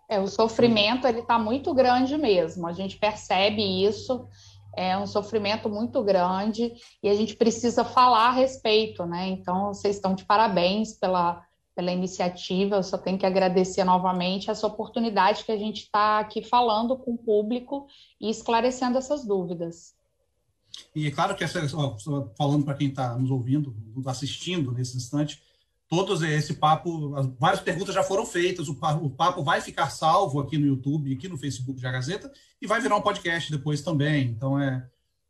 [0.09, 2.67] É, o sofrimento ele está muito grande mesmo.
[2.67, 4.27] A gente percebe isso.
[4.77, 9.29] É um sofrimento muito grande e a gente precisa falar a respeito, né?
[9.29, 11.45] Então, vocês estão de parabéns pela,
[11.77, 12.77] pela iniciativa.
[12.77, 17.13] Eu só tenho que agradecer novamente essa oportunidade que a gente está aqui falando com
[17.13, 17.87] o público
[18.21, 19.95] e esclarecendo essas dúvidas.
[20.95, 21.61] E é claro que, essa,
[22.37, 25.41] falando para quem está nos ouvindo, assistindo nesse instante,
[25.95, 30.59] todos esse papo, várias perguntas já foram feitas, o o papo vai ficar salvo aqui
[30.59, 34.27] no YouTube, aqui no Facebook da Gazeta, e vai virar um podcast depois também.
[34.27, 34.85] Então, é,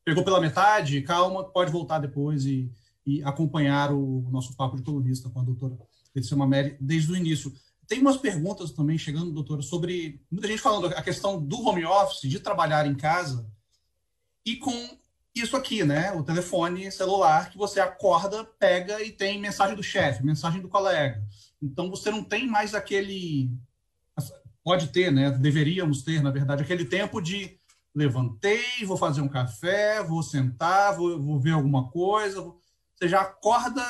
[0.04, 2.72] pegou pela metade, calma, pode voltar depois e,
[3.06, 5.76] e acompanhar o nosso papo de colunista com a doutora
[6.14, 7.52] Letícia Mameri desde o início.
[7.86, 12.30] Tem umas perguntas também chegando, doutora, sobre muita gente falando a questão do home office,
[12.30, 13.46] de trabalhar em casa,
[14.46, 14.72] e com
[15.34, 16.12] isso aqui, né?
[16.12, 21.22] O telefone celular que você acorda, pega e tem mensagem do chefe, mensagem do colega.
[21.60, 23.50] Então você não tem mais aquele.
[24.62, 25.30] Pode ter, né?
[25.30, 27.58] Deveríamos ter, na verdade, aquele tempo de
[27.94, 32.42] levantei, vou fazer um café, vou sentar, vou, vou ver alguma coisa.
[32.94, 33.84] Você já acorda,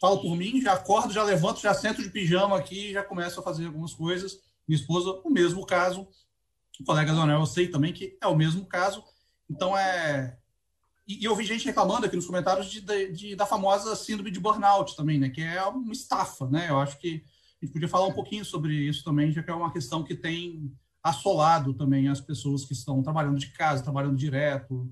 [0.00, 3.42] fala por mim, já acordo, já levanto, já sento de pijama aqui, já começo a
[3.42, 4.38] fazer algumas coisas.
[4.66, 6.08] Minha esposa, o mesmo caso.
[6.78, 9.04] O colega Zonel, eu sei também que é o mesmo caso.
[9.50, 10.38] Então, é,
[11.10, 14.30] e, e eu vi gente reclamando aqui nos comentários de, de, de, da famosa síndrome
[14.30, 15.28] de burnout também, né?
[15.28, 16.70] Que é uma estafa, né?
[16.70, 17.24] Eu acho que
[17.60, 20.14] a gente podia falar um pouquinho sobre isso também, já que é uma questão que
[20.14, 24.88] tem assolado também as pessoas que estão trabalhando de casa, trabalhando direto.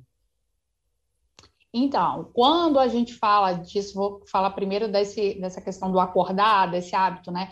[1.72, 6.96] Então, quando a gente fala disso, vou falar primeiro desse, dessa questão do acordar, desse
[6.96, 7.50] hábito, né?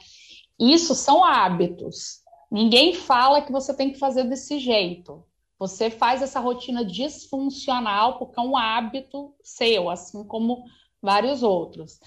[0.59, 2.23] Isso são hábitos.
[2.51, 5.23] Ninguém fala que você tem que fazer desse jeito.
[5.59, 10.65] Você faz essa rotina disfuncional porque é um hábito seu, assim como
[11.01, 11.99] vários outros.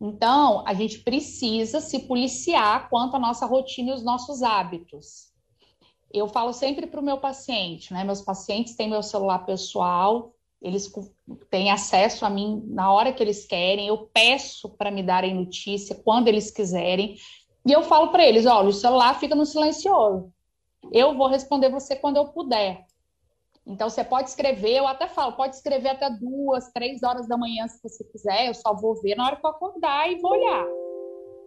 [0.00, 5.30] Então, a gente precisa se policiar quanto à nossa rotina e os nossos hábitos.
[6.12, 8.02] Eu falo sempre para o meu paciente, né?
[8.02, 10.92] Meus pacientes têm meu celular pessoal, eles
[11.48, 15.94] têm acesso a mim na hora que eles querem, eu peço para me darem notícia
[15.94, 17.16] quando eles quiserem,
[17.66, 20.32] e eu falo para eles: olha, o celular fica no silencioso.
[20.92, 22.86] Eu vou responder você quando eu puder.
[23.66, 27.68] Então, você pode escrever, eu até falo, pode escrever até duas, três horas da manhã,
[27.68, 30.68] se você quiser, eu só vou ver na hora que eu acordar e vou olhar.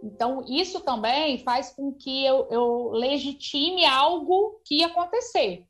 [0.02, 5.66] Então, isso também faz com que eu, eu legitime algo que ia acontecer.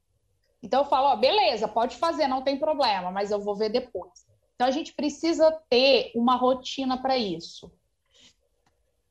[0.61, 4.11] Então, eu falo, ó, beleza, pode fazer, não tem problema, mas eu vou ver depois.
[4.55, 7.71] Então, a gente precisa ter uma rotina para isso.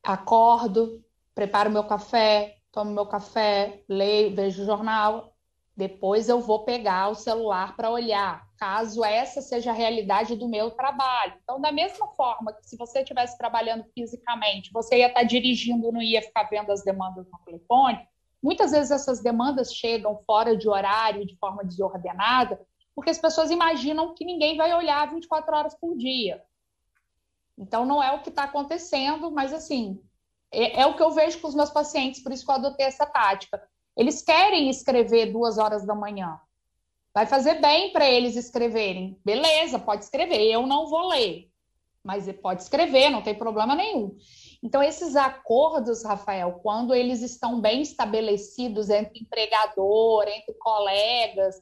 [0.03, 5.31] Acordo, preparo meu café, tomo meu café, leio, vejo o jornal,
[5.77, 10.71] depois eu vou pegar o celular para olhar, caso essa seja a realidade do meu
[10.71, 11.35] trabalho.
[11.43, 15.91] Então, da mesma forma que se você estivesse trabalhando fisicamente, você ia estar tá dirigindo,
[15.91, 18.07] não ia ficar vendo as demandas no telefone,
[18.41, 22.59] muitas vezes essas demandas chegam fora de horário, de forma desordenada,
[22.95, 26.43] porque as pessoas imaginam que ninguém vai olhar 24 horas por dia.
[27.57, 29.99] Então, não é o que está acontecendo, mas assim,
[30.53, 32.85] é, é, o que eu vejo com os meus pacientes, por isso que eu adotei
[32.85, 33.61] essa tática.
[33.97, 36.39] Eles querem escrever duas horas da manhã.
[37.13, 39.19] Vai fazer bem para eles escreverem.
[39.23, 40.41] Beleza, pode escrever.
[40.41, 41.49] Eu não vou ler,
[42.03, 44.15] mas pode escrever, não tem problema nenhum.
[44.61, 51.61] Então, esses acordos, Rafael, quando eles estão bem estabelecidos entre empregador, entre colegas,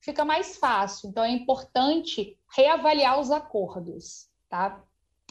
[0.00, 1.08] fica mais fácil.
[1.08, 4.82] Então, é importante reavaliar os acordos, tá?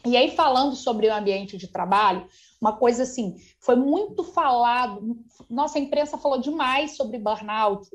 [0.05, 2.25] E aí, falando sobre o ambiente de trabalho,
[2.61, 5.17] uma coisa assim, foi muito falado,
[5.49, 7.89] nossa, a imprensa falou demais sobre burnout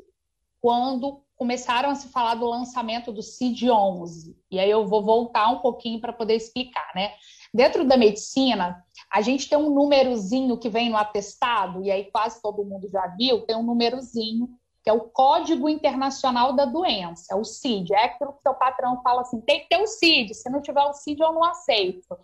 [0.59, 4.35] quando começaram a se falar do lançamento do CID-11.
[4.49, 7.11] E aí eu vou voltar um pouquinho para poder explicar, né?
[7.53, 12.41] Dentro da medicina, a gente tem um númerozinho que vem no atestado, e aí quase
[12.41, 14.49] todo mundo já viu, tem um númerozinho
[14.85, 17.91] que é o Código Internacional da Doença, é o CID.
[17.91, 20.83] É aquilo que seu patrão fala assim: tem que ter o CID, se não tiver
[20.83, 22.15] o CID, eu não aceito.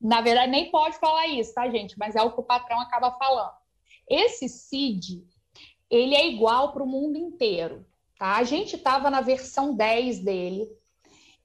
[0.00, 1.98] Na verdade, nem pode falar isso, tá, gente?
[1.98, 3.52] Mas é o que o patrão acaba falando.
[4.08, 5.24] Esse CID,
[5.90, 7.86] ele é igual para o mundo inteiro,
[8.18, 8.36] tá?
[8.36, 10.68] A gente estava na versão 10 dele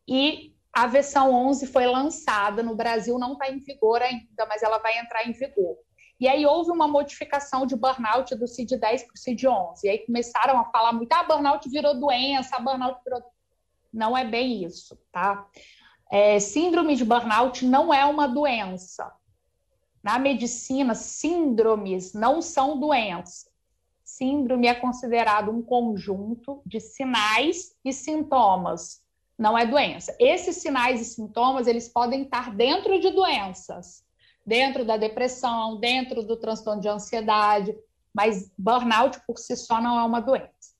[0.07, 4.77] e a versão 11 foi lançada no Brasil, não está em vigor ainda, mas ela
[4.77, 5.77] vai entrar em vigor.
[6.19, 9.83] E aí houve uma modificação de burnout do CID-10 para o CID-11.
[9.83, 13.21] E aí começaram a falar muito, ah, burnout virou doença, burnout virou...
[13.93, 15.45] Não é bem isso, tá?
[16.17, 19.11] É, síndrome de burnout não é uma doença.
[20.01, 23.51] Na medicina, síndromes não são doenças.
[24.01, 29.03] Síndrome é considerado um conjunto de sinais e sintomas,
[29.37, 30.15] não é doença.
[30.17, 34.01] Esses sinais e sintomas, eles podem estar dentro de doenças,
[34.45, 37.77] dentro da depressão, dentro do transtorno de ansiedade,
[38.13, 40.75] mas burnout por si só não é uma doença.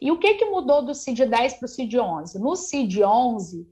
[0.00, 2.36] E o que, que mudou do CID-10 para o CID-11?
[2.36, 3.66] No CID-11,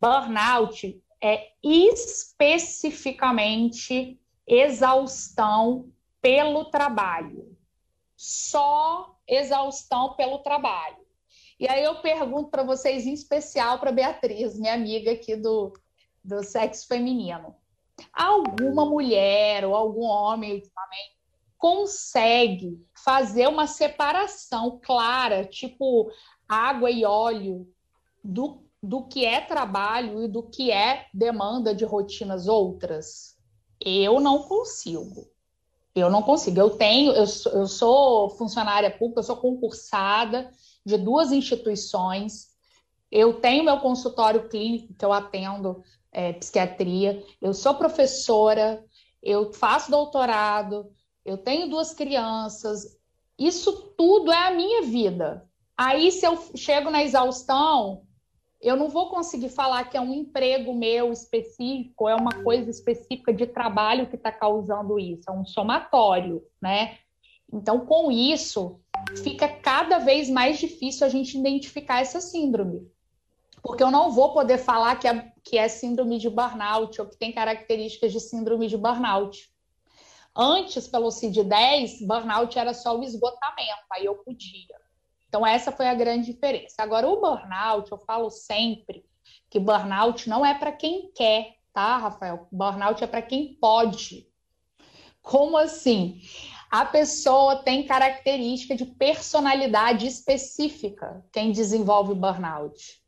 [0.00, 7.56] burnout é especificamente exaustão pelo trabalho.
[8.16, 11.04] Só exaustão pelo trabalho.
[11.58, 15.72] E aí eu pergunto para vocês, em especial para Beatriz, minha amiga aqui do,
[16.22, 17.56] do sexo feminino
[18.12, 21.16] alguma mulher ou algum homem também
[21.56, 26.10] consegue fazer uma separação clara, tipo
[26.46, 27.66] água e óleo,
[28.22, 33.36] do, do que é trabalho e do que é demanda de rotinas outras?
[33.80, 35.26] Eu não consigo.
[35.94, 36.60] Eu não consigo.
[36.60, 40.50] Eu tenho, eu sou, eu sou funcionária pública, eu sou concursada
[40.84, 42.48] de duas instituições.
[43.10, 45.82] Eu tenho meu consultório clínico que eu atendo
[46.12, 48.84] é, psiquiatria, eu sou professora,
[49.22, 50.90] eu faço doutorado,
[51.24, 52.96] eu tenho duas crianças,
[53.38, 55.46] isso tudo é a minha vida.
[55.76, 58.05] Aí, se eu chego na exaustão,
[58.60, 63.32] eu não vou conseguir falar que é um emprego meu específico, é uma coisa específica
[63.32, 66.98] de trabalho que está causando isso, é um somatório, né?
[67.52, 68.80] Então, com isso,
[69.22, 72.90] fica cada vez mais difícil a gente identificar essa síndrome
[73.66, 77.16] porque eu não vou poder falar que é, que é síndrome de burnout ou que
[77.16, 79.50] tem características de síndrome de burnout.
[80.34, 84.76] Antes, pelo CID-10, burnout era só o esgotamento, aí eu podia.
[85.28, 86.82] Então, essa foi a grande diferença.
[86.82, 89.04] Agora, o burnout, eu falo sempre
[89.50, 92.48] que burnout não é para quem quer, tá, Rafael?
[92.50, 94.28] Burnout é para quem pode.
[95.22, 96.20] Como assim?
[96.70, 103.02] A pessoa tem característica de personalidade específica, quem desenvolve burnout.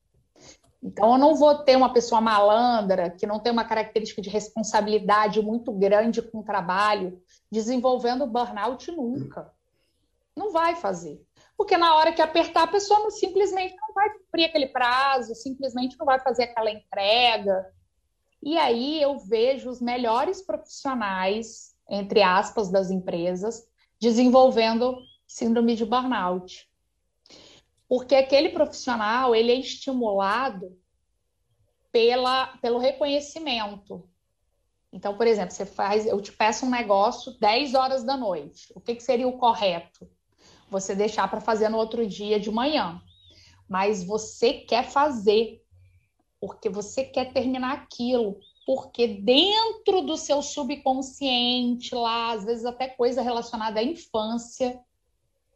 [0.82, 5.42] Então, eu não vou ter uma pessoa malandra, que não tem uma característica de responsabilidade
[5.42, 9.52] muito grande com o trabalho, desenvolvendo burnout nunca.
[10.36, 11.20] Não vai fazer.
[11.58, 15.98] Porque na hora que apertar, a pessoa não, simplesmente não vai cumprir aquele prazo, simplesmente
[15.98, 17.70] não vai fazer aquela entrega.
[18.42, 23.68] E aí eu vejo os melhores profissionais, entre aspas, das empresas,
[24.00, 24.96] desenvolvendo
[25.26, 26.68] síndrome de burnout
[27.88, 30.78] porque aquele profissional ele é estimulado
[31.90, 34.08] pela, pelo reconhecimento.
[34.92, 38.70] Então, por exemplo, você faz, eu te peço um negócio 10 horas da noite.
[38.74, 40.08] O que, que seria o correto?
[40.70, 43.00] Você deixar para fazer no outro dia de manhã.
[43.68, 45.62] Mas você quer fazer,
[46.40, 53.22] porque você quer terminar aquilo, porque dentro do seu subconsciente lá, às vezes até coisa
[53.22, 54.78] relacionada à infância,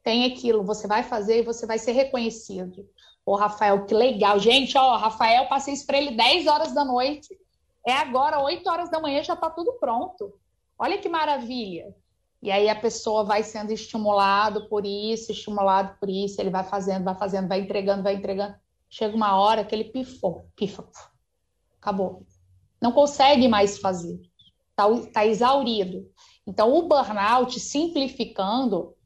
[0.03, 2.89] tem aquilo, você vai fazer e você vai ser reconhecido.
[3.25, 4.39] Ô, Rafael, que legal.
[4.39, 7.39] Gente, ó, Rafael, passei isso para ele 10 horas da noite.
[7.87, 10.33] É agora, 8 horas da manhã, já está tudo pronto.
[10.79, 11.95] Olha que maravilha.
[12.43, 17.05] E aí a pessoa vai sendo estimulado por isso, estimulado por isso, ele vai fazendo,
[17.05, 18.57] vai fazendo, vai entregando, vai entregando.
[18.91, 20.85] Chega uma hora que ele pifou, pifa,
[21.81, 22.27] acabou.
[22.81, 24.21] Não consegue mais fazer,
[24.71, 26.11] está tá exaurido.
[26.45, 28.97] Então, o burnout, simplificando,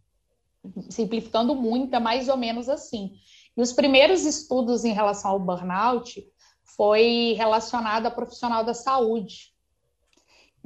[0.88, 3.18] simplificando muito, é mais ou menos assim.
[3.54, 6.26] E os primeiros estudos em relação ao burnout
[6.64, 9.54] foi relacionado a profissional da saúde.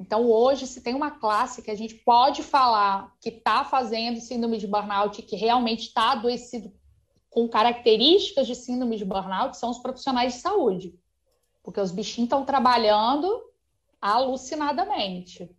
[0.01, 4.57] Então, hoje, se tem uma classe que a gente pode falar que está fazendo síndrome
[4.57, 6.73] de burnout, que realmente está adoecido
[7.29, 10.99] com características de síndrome de burnout, são os profissionais de saúde.
[11.63, 13.45] Porque os bichinhos estão trabalhando
[14.01, 15.51] alucinadamente.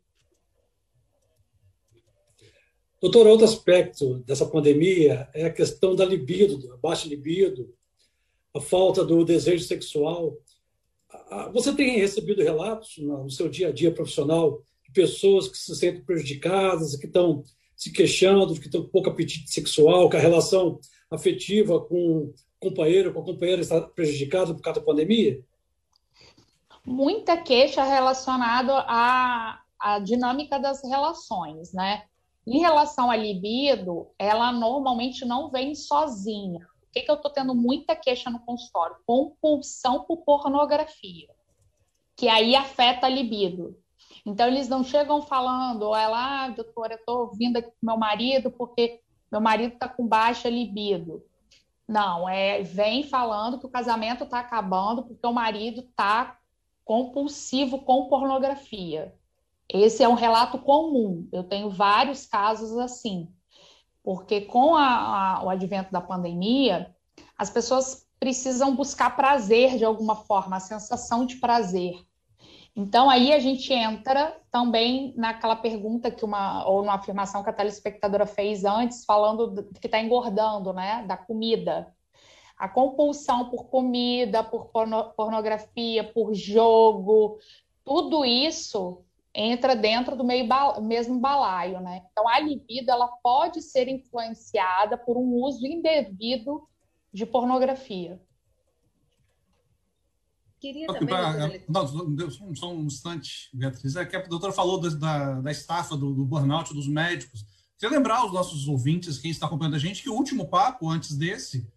[3.00, 7.72] Doutor, outro aspecto dessa pandemia é a questão da libido, a baixa libido,
[8.56, 10.36] a falta do desejo sexual.
[11.54, 16.04] Você tem recebido relatos no seu dia a dia profissional de pessoas que se sentem
[16.04, 17.44] prejudicadas, que estão
[17.76, 23.14] se queixando, que estão com pouco apetite sexual, que a relação afetiva com o companheiro,
[23.14, 25.44] com a companheira está prejudicada por causa da pandemia?
[26.86, 32.04] Muita queixa relacionada à, à dinâmica das relações, né?
[32.46, 36.68] Em relação à libido, ela normalmente não vem sozinha.
[36.92, 38.98] Que, que eu estou tendo muita queixa no consultório?
[39.06, 41.30] Compulsão por pornografia,
[42.16, 43.78] que aí afeta a libido.
[44.26, 48.52] Então, eles não chegam falando, ela, ah, doutora, eu estou vindo aqui com meu marido
[48.52, 51.24] porque meu marido está com baixa libido.
[51.88, 56.38] Não, é vem falando que o casamento está acabando porque o marido está
[56.86, 59.14] compulsivo com pornografia.
[59.68, 61.28] Esse é um relato comum.
[61.32, 63.30] Eu tenho vários casos assim,
[64.04, 66.94] porque com a, a, o advento da pandemia,
[67.38, 71.96] as pessoas precisam buscar prazer de alguma forma, a sensação de prazer.
[72.76, 77.54] Então aí a gente entra também naquela pergunta que uma ou numa afirmação que a
[77.54, 81.94] telespectadora fez antes, falando que está engordando, né, da comida.
[82.58, 84.68] A compulsão por comida, por
[85.16, 87.40] pornografia, por jogo,
[87.84, 89.04] tudo isso
[89.34, 90.48] entra dentro do meio
[90.82, 92.02] mesmo balaio, né?
[92.12, 96.68] Então a libido ela pode ser influenciada por um uso indevido
[97.14, 98.22] de pornografia.
[100.60, 101.08] Queria também.
[101.08, 103.96] Pra, não, só um instante, Beatriz.
[103.96, 107.44] É que a doutora falou da, da estafa, do, do burnout dos médicos.
[107.80, 111.18] Queria lembrar aos nossos ouvintes, quem está acompanhando a gente, que o último papo antes
[111.18, 111.68] desse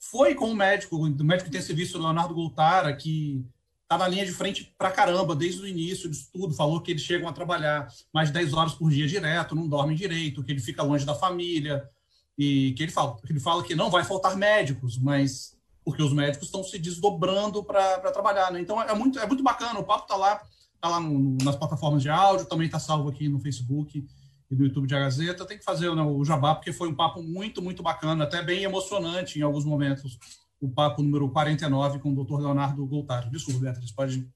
[0.00, 3.46] foi com o médico, o médico intensivista Leonardo Goltara, que
[3.84, 6.54] está na linha de frente para caramba, desde o início de tudo.
[6.54, 9.96] Falou que eles chegam a trabalhar mais de 10 horas por dia direto, não dormem
[9.96, 11.88] direito, que ele fica longe da família.
[12.36, 16.12] E que ele fala, que ele fala que não vai faltar médicos, mas porque os
[16.12, 18.50] médicos estão se desdobrando para trabalhar.
[18.50, 18.60] Né?
[18.60, 20.40] Então é muito, é muito bacana, o papo está lá,
[20.80, 24.04] tá lá no, nas plataformas de áudio, também está salvo aqui no Facebook
[24.50, 25.44] e no YouTube de A Gazeta.
[25.44, 28.64] Tem que fazer né, o jabá, porque foi um papo muito, muito bacana, até bem
[28.64, 30.18] emocionante em alguns momentos
[30.64, 32.40] o papo número 49 com o Dr.
[32.40, 33.30] Leonardo Goltaro.
[33.30, 34.26] Desculpa, Beatriz, pode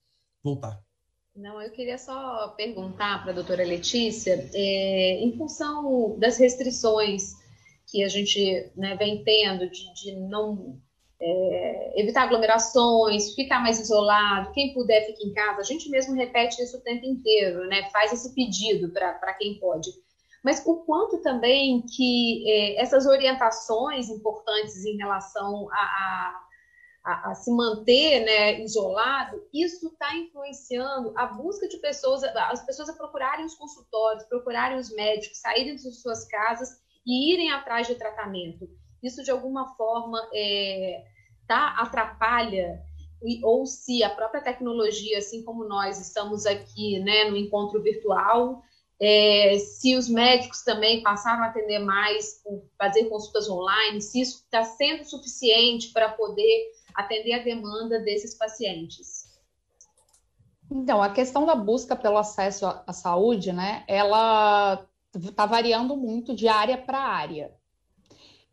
[0.42, 0.78] voltar.
[1.34, 7.32] Não, eu queria só perguntar para a doutora Letícia, é, em função das restrições
[7.86, 10.78] que a gente né, vem tendo de, de não
[11.20, 16.60] é, evitar aglomerações, ficar mais isolado, quem puder fique em casa, a gente mesmo repete
[16.62, 17.88] isso o tempo inteiro, né?
[17.90, 19.90] Faz esse pedido para quem pode
[20.42, 26.40] mas o quanto também que é, essas orientações importantes em relação a, a,
[27.04, 32.88] a, a se manter né, isolado, isso está influenciando a busca de pessoas, as pessoas
[32.88, 37.94] a procurarem os consultórios, procurarem os médicos, saírem de suas casas e irem atrás de
[37.94, 38.68] tratamento.
[39.02, 41.04] Isso, de alguma forma, é,
[41.46, 42.82] tá, atrapalha
[43.42, 48.62] ou se a própria tecnologia, assim como nós estamos aqui né, no encontro virtual,
[49.00, 52.42] é, se os médicos também passaram a atender mais
[52.78, 59.28] fazer consultas online, se isso está sendo suficiente para poder atender a demanda desses pacientes.
[60.70, 64.84] Então, a questão da busca pelo acesso à saúde, né, ela
[65.14, 67.56] está variando muito de área para área.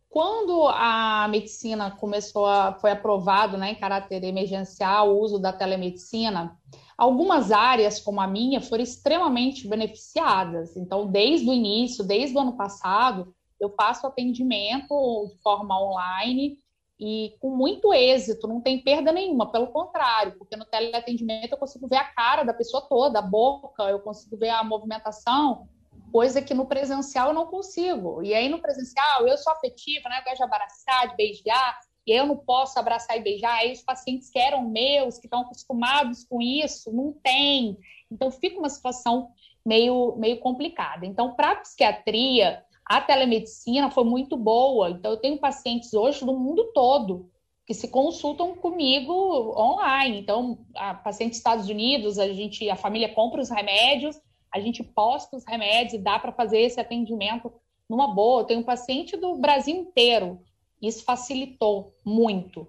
[0.07, 6.57] Quando a medicina começou a, foi aprovado, né, em caráter emergencial, o uso da telemedicina,
[6.97, 10.77] Algumas áreas, como a minha, foram extremamente beneficiadas.
[10.77, 16.57] Então, desde o início, desde o ano passado, eu faço atendimento de forma online
[16.99, 21.87] e com muito êxito, não tem perda nenhuma, pelo contrário, porque no teleatendimento eu consigo
[21.87, 25.67] ver a cara da pessoa toda, a boca, eu consigo ver a movimentação,
[26.11, 28.23] coisa que no presencial eu não consigo.
[28.23, 30.19] E aí no presencial eu sou afetiva, né?
[30.19, 33.55] Eu gosto de abraçar, de beijar, e eu não posso abraçar e beijar.
[33.59, 37.77] Aí os pacientes que eram meus, que estão acostumados com isso, não tem.
[38.11, 39.31] Então fica uma situação
[39.65, 41.05] meio, meio complicada.
[41.05, 44.91] Então, para a psiquiatria, a telemedicina foi muito boa.
[44.91, 47.31] Então, eu tenho pacientes hoje do mundo todo
[47.65, 50.19] que se consultam comigo online.
[50.19, 54.21] Então, a paciente dos Estados Unidos, a gente, a família compra os remédios,
[54.53, 57.51] a gente posta os remédios e dá para fazer esse atendimento
[57.89, 58.41] numa boa.
[58.41, 60.39] Eu tenho paciente do Brasil inteiro.
[60.81, 62.67] Isso facilitou muito.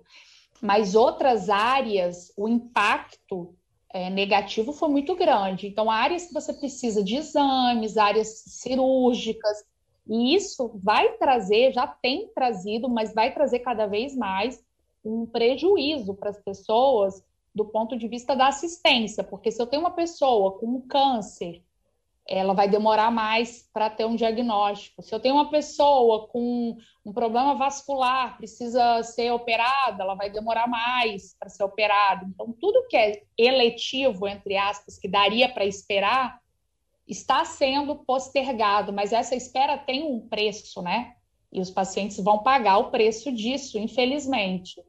[0.61, 3.54] Mas outras áreas, o impacto
[3.90, 5.66] é, negativo foi muito grande.
[5.66, 9.64] Então, áreas que você precisa de exames, áreas cirúrgicas,
[10.09, 14.64] e isso vai trazer, já tem trazido, mas vai trazer cada vez mais
[15.04, 17.22] um prejuízo para as pessoas
[17.54, 21.62] do ponto de vista da assistência, porque se eu tenho uma pessoa com um câncer,
[22.29, 25.03] ela vai demorar mais para ter um diagnóstico.
[25.03, 30.66] Se eu tenho uma pessoa com um problema vascular, precisa ser operada, ela vai demorar
[30.66, 32.27] mais para ser operada.
[32.27, 36.41] Então, tudo que é eletivo, entre aspas, que daria para esperar,
[37.07, 41.14] está sendo postergado, mas essa espera tem um preço, né?
[41.53, 44.83] E os pacientes vão pagar o preço disso, infelizmente.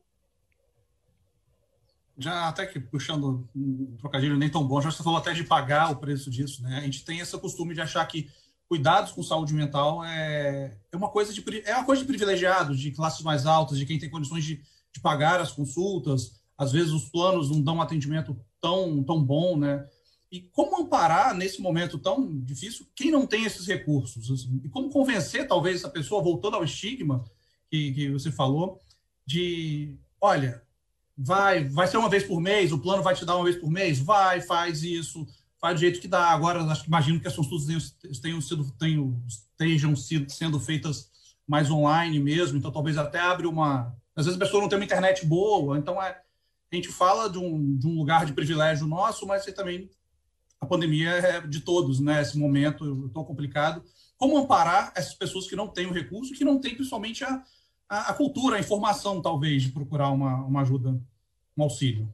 [2.17, 5.91] Já até que puxando um trocadilho nem tão bom, já você falou até de pagar
[5.91, 6.79] o preço disso, né?
[6.79, 8.29] A gente tem esse costume de achar que
[8.67, 12.91] cuidados com saúde mental é, é uma coisa de é uma coisa de privilegiados, de
[12.91, 14.61] classes mais altas, de quem tem condições de,
[14.91, 16.41] de pagar as consultas.
[16.57, 19.87] Às vezes os planos não dão um atendimento tão tão bom, né?
[20.31, 24.29] E como amparar nesse momento tão difícil quem não tem esses recursos?
[24.29, 24.59] Assim?
[24.63, 27.23] E como convencer, talvez, essa pessoa, voltando ao estigma
[27.69, 28.81] que, que você falou,
[29.25, 30.61] de olha,
[31.17, 33.71] vai, vai ser uma vez por mês, o plano vai te dar uma vez por
[33.71, 33.99] mês?
[33.99, 35.25] Vai, faz isso,
[35.59, 36.29] faz do jeito que dá.
[36.29, 41.09] Agora, imagino que as consultas tenham, sido, tenham, estejam sido, sendo feitas
[41.47, 43.95] mais online mesmo, então talvez até abre uma.
[44.15, 46.21] Às vezes a pessoa não tem uma internet boa, então é,
[46.71, 49.89] a gente fala de um, de um lugar de privilégio nosso, mas também
[50.59, 52.21] a pandemia é de todos, né?
[52.21, 53.83] Esse momento tão complicado.
[54.17, 57.43] Como amparar essas pessoas que não têm o recurso, que não têm principalmente a,
[57.89, 60.99] a, a cultura, a informação, talvez, de procurar uma, uma ajuda,
[61.57, 62.07] um auxílio?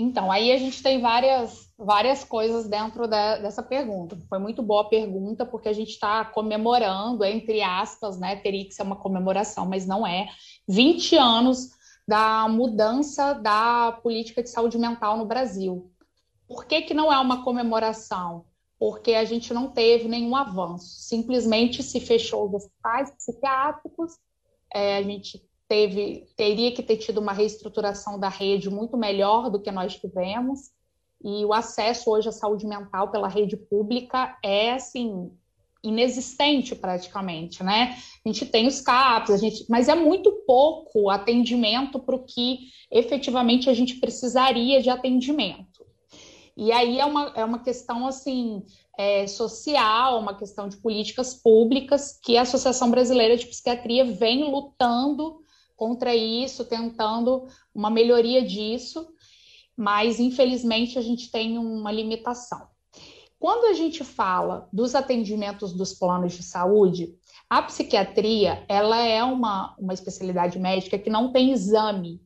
[0.00, 4.16] Então, aí a gente tem várias, várias coisas dentro de, dessa pergunta.
[4.28, 8.36] Foi muito boa a pergunta, porque a gente está comemorando, entre aspas, né?
[8.36, 10.28] Teria que ser uma comemoração, mas não é.
[10.68, 11.70] 20 anos
[12.06, 15.90] da mudança da política de saúde mental no Brasil.
[16.46, 18.44] Por que, que não é uma comemoração?
[18.78, 20.86] Porque a gente não teve nenhum avanço.
[21.02, 24.14] Simplesmente se fechou os hospitais psiquiátricos,
[24.72, 29.60] é, a gente teve, teria que ter tido uma reestruturação da rede muito melhor do
[29.60, 30.70] que nós tivemos.
[31.22, 35.30] E o acesso hoje à saúde mental pela rede pública é assim
[35.82, 37.96] inexistente praticamente, né?
[38.24, 42.70] A gente tem os CAPs, a gente, mas é muito pouco atendimento para o que
[42.90, 45.86] efetivamente a gente precisaria de atendimento.
[46.56, 48.64] E aí é uma, é uma questão assim
[48.98, 55.38] é, social, uma questão de políticas públicas que a Associação Brasileira de Psiquiatria vem lutando
[55.76, 59.08] contra isso, tentando uma melhoria disso,
[59.76, 62.66] mas infelizmente a gente tem uma limitação.
[63.38, 67.14] Quando a gente fala dos atendimentos dos planos de saúde,
[67.48, 72.20] a psiquiatria ela é uma, uma especialidade médica que não tem exame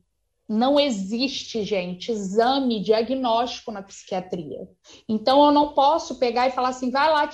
[0.53, 4.69] não existe, gente, exame diagnóstico na psiquiatria.
[5.09, 7.27] Então, eu não posso pegar e falar assim, vai lá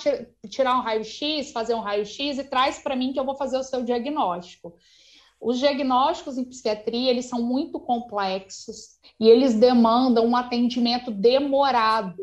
[0.48, 3.62] tirar um raio-x, fazer um raio-x e traz para mim que eu vou fazer o
[3.62, 4.74] seu diagnóstico.
[5.38, 12.16] Os diagnósticos em psiquiatria, eles são muito complexos e eles demandam um atendimento demorado.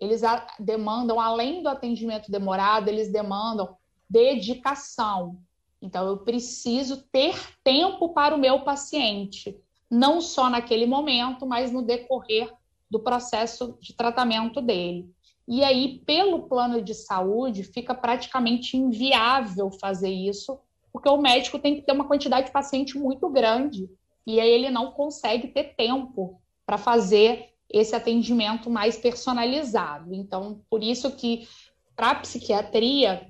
[0.00, 0.22] Eles
[0.60, 3.76] demandam, além do atendimento demorado, eles demandam
[4.08, 5.38] dedicação.
[5.82, 9.63] Então, eu preciso ter tempo para o meu paciente
[9.94, 12.52] não só naquele momento, mas no decorrer
[12.90, 15.08] do processo de tratamento dele.
[15.46, 20.58] E aí, pelo plano de saúde, fica praticamente inviável fazer isso,
[20.92, 23.88] porque o médico tem que ter uma quantidade de paciente muito grande,
[24.26, 30.14] e aí ele não consegue ter tempo para fazer esse atendimento mais personalizado.
[30.14, 31.46] Então, por isso que
[31.94, 33.28] para a psiquiatria,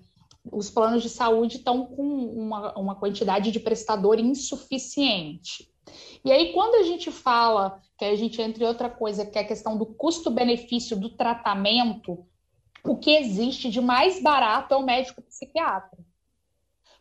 [0.52, 5.73] os planos de saúde estão com uma, uma quantidade de prestador insuficiente.
[6.24, 9.46] E aí, quando a gente fala, que a gente, entre outra coisa, que é a
[9.46, 12.26] questão do custo-benefício do tratamento,
[12.84, 15.98] o que existe de mais barato é o médico psiquiatra.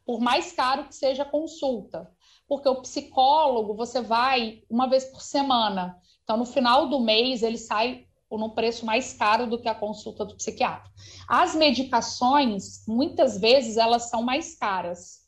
[0.05, 2.11] Por mais caro que seja a consulta.
[2.47, 5.97] Porque o psicólogo, você vai uma vez por semana.
[6.23, 10.25] Então, no final do mês, ele sai num preço mais caro do que a consulta
[10.25, 10.91] do psiquiatra.
[11.27, 15.21] As medicações, muitas vezes, elas são mais caras.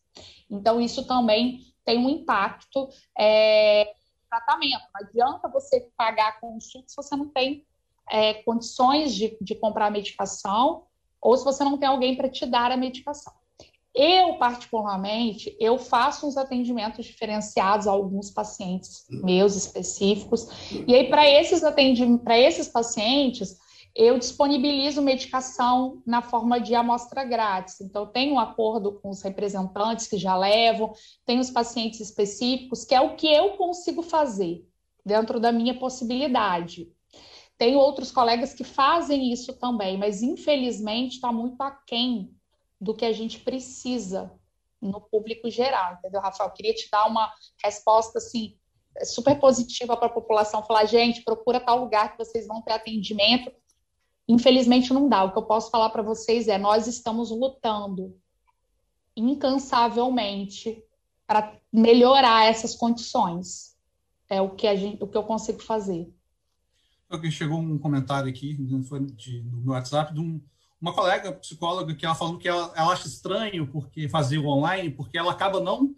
[0.50, 4.84] Então, isso também tem um impacto é, no tratamento.
[4.94, 7.66] Não adianta você pagar a consulta se você não tem
[8.10, 10.84] é, condições de, de comprar a medicação
[11.22, 13.34] ou se você não tem alguém para te dar a medicação.
[13.96, 20.50] Eu, particularmente, eu faço uns atendimentos diferenciados a alguns pacientes meus específicos.
[20.86, 21.62] E aí, para esses
[22.22, 23.58] para esses pacientes,
[23.96, 27.80] eu disponibilizo medicação na forma de amostra grátis.
[27.80, 30.94] Então, eu tenho um acordo com os representantes que já levam,
[31.26, 34.68] tenho os pacientes específicos, que é o que eu consigo fazer
[35.06, 36.92] dentro da minha possibilidade.
[37.58, 42.36] Tenho outros colegas que fazem isso também, mas infelizmente está muito aquém
[42.82, 44.30] do que a gente precisa
[44.82, 46.50] no público geral, entendeu, Rafael?
[46.50, 47.32] Eu queria te dar uma
[47.64, 48.58] resposta assim
[49.04, 53.52] super positiva para a população, falar, gente, procura tal lugar que vocês vão ter atendimento.
[54.28, 55.24] Infelizmente não dá.
[55.24, 58.16] O que eu posso falar para vocês é, nós estamos lutando
[59.16, 60.84] incansavelmente
[61.28, 63.76] para melhorar essas condições.
[64.30, 66.12] É o que a gente, o que eu consigo fazer.
[67.32, 70.42] Chegou um comentário aqui no meu WhatsApp de um,
[70.82, 74.90] uma colega psicóloga que ela falou que ela, ela acha estranho porque fazer o online,
[74.90, 75.96] porque ela acaba não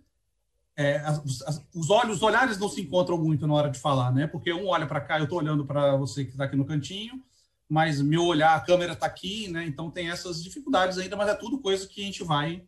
[0.78, 4.14] é, as, as, os olhos, os olhares não se encontram muito na hora de falar,
[4.14, 4.28] né?
[4.28, 7.20] Porque um olha para cá, eu estou olhando para você que está aqui no cantinho,
[7.70, 9.66] mas meu olhar, a câmera está aqui, né?
[9.66, 12.64] Então tem essas dificuldades ainda, mas é tudo coisa que a gente vai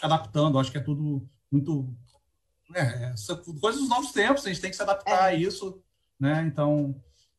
[0.00, 0.58] adaptando.
[0.58, 1.92] Acho que é tudo muito
[2.74, 3.14] é,
[3.60, 4.44] coisas dos novos tempos.
[4.44, 5.34] A gente tem que se adaptar é.
[5.34, 5.82] a isso,
[6.18, 6.44] né?
[6.46, 6.94] Então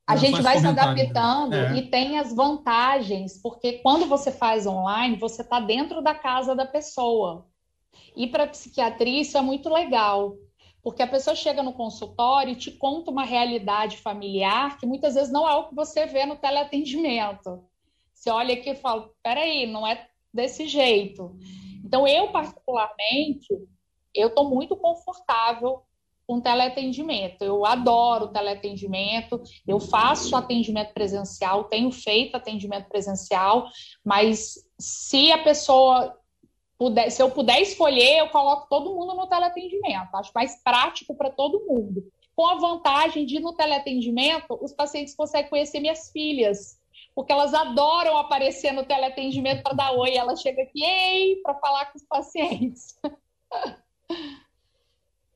[0.07, 1.78] a gente vai se adaptando é.
[1.78, 6.66] e tem as vantagens, porque quando você faz online, você está dentro da casa da
[6.66, 7.47] pessoa.
[8.16, 10.36] E para psiquiatria isso é muito legal,
[10.86, 15.32] porque a pessoa chega no consultório e te conta uma realidade familiar que muitas vezes
[15.32, 17.66] não é o que você vê no teleatendimento.
[18.14, 21.36] Você olha aqui e fala, peraí, não é desse jeito.
[21.84, 23.48] Então, eu particularmente,
[24.14, 25.82] eu estou muito confortável
[26.28, 27.44] com teleatendimento.
[27.44, 33.70] Eu adoro teleatendimento, eu faço atendimento presencial, tenho feito atendimento presencial,
[34.04, 36.16] mas se a pessoa
[36.78, 40.15] puder, se eu puder escolher, eu coloco todo mundo no teleatendimento.
[40.15, 42.03] Acho mais prático para todo mundo.
[42.36, 46.78] Com a vantagem de no teleatendimento, os pacientes conseguem conhecer minhas filhas,
[47.13, 50.15] porque elas adoram aparecer no teleatendimento para dar oi.
[50.15, 52.99] Ela chega aqui, ei, para falar com os pacientes.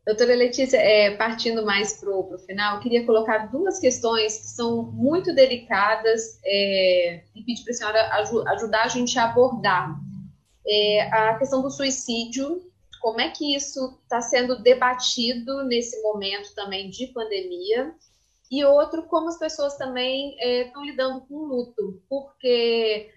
[0.06, 5.36] Doutora Letícia, é, partindo mais para o final, queria colocar duas questões que são muito
[5.36, 8.10] delicadas é, e pedir para a senhora
[8.54, 9.96] ajudar a gente a abordar.
[10.70, 12.62] É, a questão do suicídio,
[13.02, 17.96] como é que isso está sendo debatido nesse momento também de pandemia?
[18.52, 23.12] E outro, como as pessoas também estão é, lidando com o luto, porque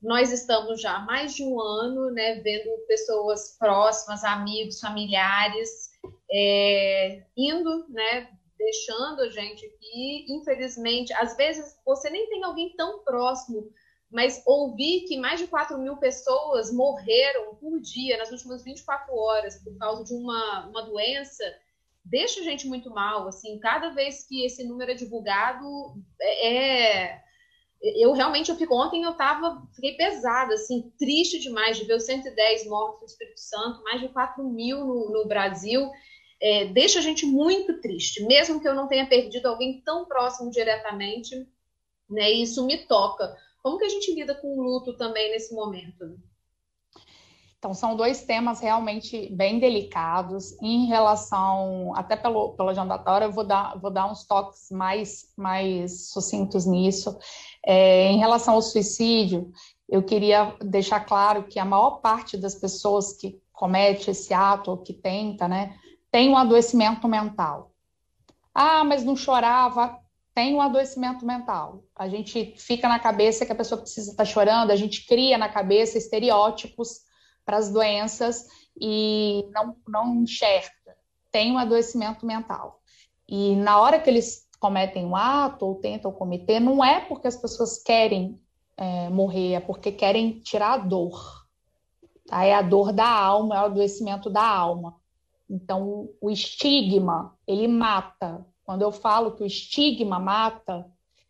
[0.00, 5.90] nós estamos já há mais de um ano né, vendo pessoas próximas, amigos, familiares,
[6.30, 10.26] é, indo, né, deixando a gente aqui.
[10.28, 13.68] Infelizmente, às vezes você nem tem alguém tão próximo,
[14.10, 19.62] mas ouvir que mais de 4 mil pessoas morreram por dia nas últimas 24 horas
[19.62, 21.44] por causa de uma, uma doença
[22.04, 23.26] deixa a gente muito mal.
[23.26, 25.66] Assim, cada vez que esse número é divulgado,
[26.20, 27.26] é, é
[27.82, 32.04] eu realmente eu fico ontem eu tava fiquei pesada assim triste demais de ver os
[32.04, 35.90] 110 mortos no Espírito Santo mais de 4 mil no, no Brasil
[36.40, 40.50] é, deixa a gente muito triste, mesmo que eu não tenha perdido alguém tão próximo
[40.50, 41.46] diretamente,
[42.08, 42.30] né?
[42.30, 43.36] Isso me toca.
[43.66, 46.16] Como que a gente lida com o luto também nesse momento?
[47.58, 50.56] Então, são dois temas realmente bem delicados.
[50.62, 56.10] Em relação, até pelo, pela agendatória, eu vou dar, vou dar uns toques mais, mais
[56.10, 57.18] sucintos nisso.
[57.66, 59.50] É, em relação ao suicídio,
[59.88, 64.78] eu queria deixar claro que a maior parte das pessoas que comete esse ato ou
[64.78, 65.76] que tenta, né,
[66.08, 67.72] tem um adoecimento mental.
[68.54, 70.05] Ah, mas não chorava.
[70.36, 71.82] Tem um adoecimento mental.
[71.96, 75.48] A gente fica na cabeça que a pessoa precisa estar chorando, a gente cria na
[75.48, 77.00] cabeça estereótipos
[77.42, 78.44] para as doenças
[78.78, 80.94] e não, não enxerga.
[81.32, 82.82] Tem um adoecimento mental.
[83.26, 87.36] E na hora que eles cometem um ato ou tentam cometer, não é porque as
[87.38, 88.38] pessoas querem
[88.76, 91.46] é, morrer, é porque querem tirar a dor.
[92.26, 92.44] Tá?
[92.44, 94.96] É a dor da alma, é o adoecimento da alma.
[95.48, 98.44] Então, o estigma, ele mata.
[98.64, 100.84] Quando eu falo que o estigma mata,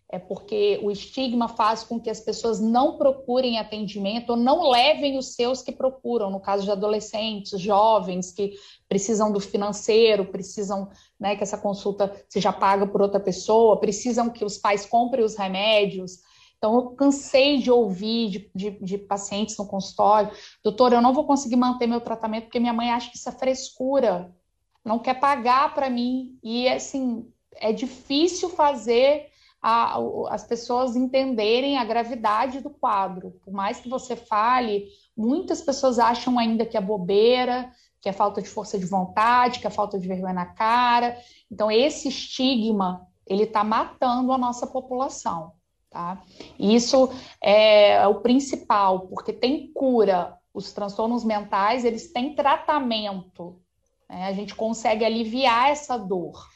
[0.08, 5.18] é porque o estigma faz com que as pessoas não procurem atendimento ou não levem
[5.18, 8.54] os seus que procuram, no caso de adolescentes, jovens que
[8.88, 10.88] precisam do financeiro, precisam
[11.18, 15.34] né, que essa consulta seja paga por outra pessoa, precisam que os pais comprem os
[15.34, 16.20] remédios.
[16.58, 20.32] Então, eu cansei de ouvir de, de, de pacientes no consultório,
[20.64, 23.32] doutor, eu não vou conseguir manter meu tratamento porque minha mãe acha que isso é
[23.32, 24.34] frescura,
[24.84, 26.38] não quer pagar para mim.
[26.42, 29.26] E, assim, é difícil fazer
[29.60, 29.98] a,
[30.30, 33.32] as pessoas entenderem a gravidade do quadro.
[33.42, 34.86] Por mais que você fale,
[35.16, 39.66] muitas pessoas acham ainda que é bobeira, que é falta de força de vontade, que
[39.66, 41.18] é falta de vergonha na cara.
[41.50, 45.55] Então, esse estigma, ele está matando a nossa população.
[45.96, 46.22] Tá?
[46.58, 47.10] Isso
[47.42, 50.36] é o principal, porque tem cura.
[50.52, 53.62] Os transtornos mentais, eles têm tratamento.
[54.06, 54.26] Né?
[54.26, 56.50] A gente consegue aliviar essa dor.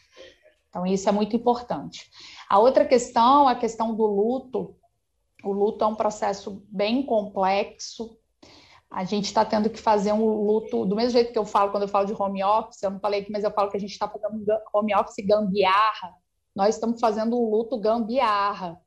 [0.68, 2.10] Então, isso é muito importante.
[2.50, 4.76] A outra questão, a questão do luto.
[5.42, 8.18] O luto é um processo bem complexo.
[8.90, 11.84] A gente está tendo que fazer um luto, do mesmo jeito que eu falo quando
[11.84, 13.92] eu falo de home office, eu não falei aqui, mas eu falo que a gente
[13.92, 16.14] está fazendo home office gambiarra.
[16.54, 18.78] Nós estamos fazendo um luto gambiarra,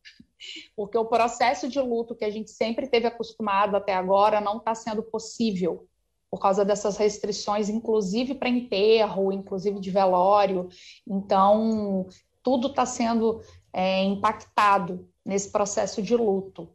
[0.76, 4.74] porque o processo de luto que a gente sempre teve acostumado até agora não está
[4.76, 5.88] sendo possível
[6.30, 10.68] por causa dessas restrições, inclusive para enterro, inclusive de velório.
[11.08, 12.08] Então,
[12.42, 13.40] tudo está sendo
[13.72, 16.70] é, impactado nesse processo de luto.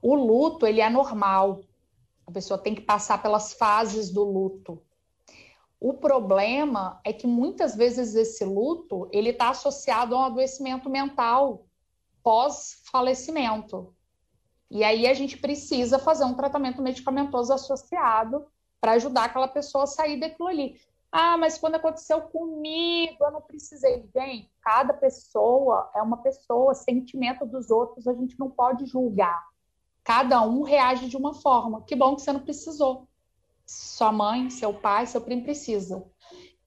[0.00, 1.60] O luto ele é normal,
[2.24, 4.80] a pessoa tem que passar pelas fases do luto.
[5.80, 11.66] O problema é que muitas vezes esse luto ele está associado a um adoecimento mental
[12.24, 13.94] pós falecimento.
[14.70, 18.46] E aí a gente precisa fazer um tratamento medicamentoso associado
[18.80, 20.80] para ajudar aquela pessoa a sair daquilo ali.
[21.12, 24.08] Ah, mas quando aconteceu comigo, eu não precisei.
[24.12, 29.46] Gente, cada pessoa é uma pessoa, sentimento dos outros, a gente não pode julgar.
[30.02, 31.82] Cada um reage de uma forma.
[31.82, 33.06] Que bom que você não precisou.
[33.64, 36.04] Sua mãe, seu pai, seu primo precisa.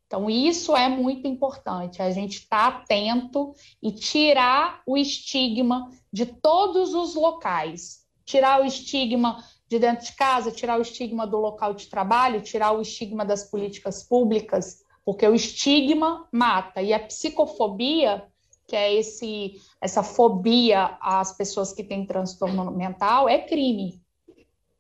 [0.08, 3.54] Então, isso é muito importante, a gente estar tá atento
[3.84, 8.08] e tirar o estigma de todos os locais.
[8.26, 12.72] Tirar o estigma de dentro de casa, tirar o estigma do local de trabalho, tirar
[12.72, 16.82] o estigma das políticas públicas, porque o estigma mata.
[16.82, 18.26] E a psicofobia,
[18.66, 24.02] que é esse, essa fobia às pessoas que têm transtorno mental, é crime.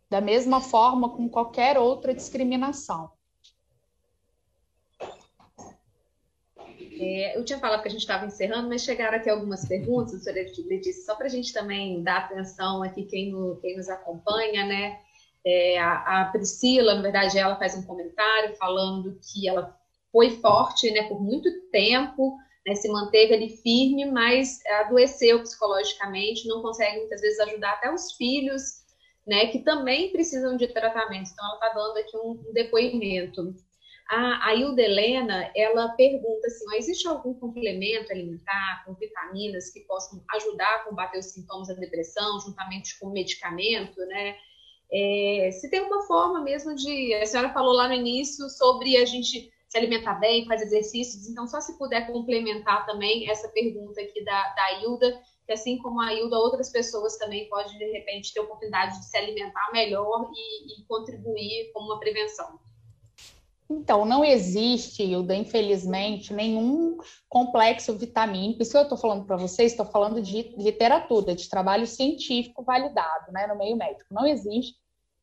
[0.09, 3.16] Da mesma forma com qualquer outra discriminação.
[6.99, 10.45] É, eu tinha falado que a gente estava encerrando, mas chegaram aqui algumas perguntas, doutora
[10.67, 14.99] Letícia, só para a gente também dar atenção aqui, quem, quem nos acompanha, né?
[15.45, 19.77] É, a, a, Priscila, na verdade, ela faz um comentário falando que ela
[20.11, 26.61] foi forte né, por muito tempo, né, se manteve ali firme, mas adoeceu psicologicamente, não
[26.61, 28.85] consegue muitas vezes ajudar até os filhos,
[29.25, 31.29] né, que também precisam de tratamento.
[31.31, 33.55] Então, ela está dando aqui um, um depoimento.
[34.09, 40.23] A, a Hilda Helena, ela pergunta assim, existe algum complemento alimentar com vitaminas que possam
[40.35, 44.37] ajudar a combater os sintomas da depressão, juntamente com medicamento, né?
[44.89, 47.13] É, se tem uma forma mesmo de...
[47.15, 51.45] A senhora falou lá no início sobre a gente se alimentar bem, fazer exercícios, então
[51.45, 56.13] só se puder complementar também essa pergunta aqui da, da Hilda, que assim como a
[56.13, 60.85] Hilda, outras pessoas também podem, de repente, ter oportunidade de se alimentar melhor e, e
[60.85, 62.57] contribuir com uma prevenção.
[63.69, 66.97] Então, não existe, Hilda, infelizmente, nenhum
[67.27, 68.61] complexo vitamínico.
[68.61, 73.31] Isso que eu estou falando para vocês, estou falando de literatura, de trabalho científico validado
[73.31, 74.13] né, no meio médico.
[74.13, 74.75] Não existe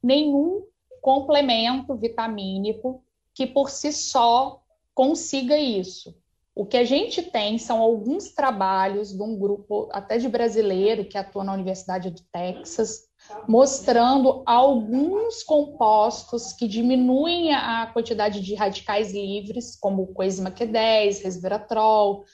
[0.03, 0.62] nenhum
[1.01, 4.61] complemento vitamínico que por si só
[4.95, 6.14] consiga isso.
[6.55, 11.18] O que a gente tem são alguns trabalhos de um grupo até de brasileiro que
[11.18, 13.09] atua na Universidade do Texas,
[13.49, 22.25] mostrando alguns compostos que diminuem a quantidade de radicais livres, como coenzima Q10, resveratrol,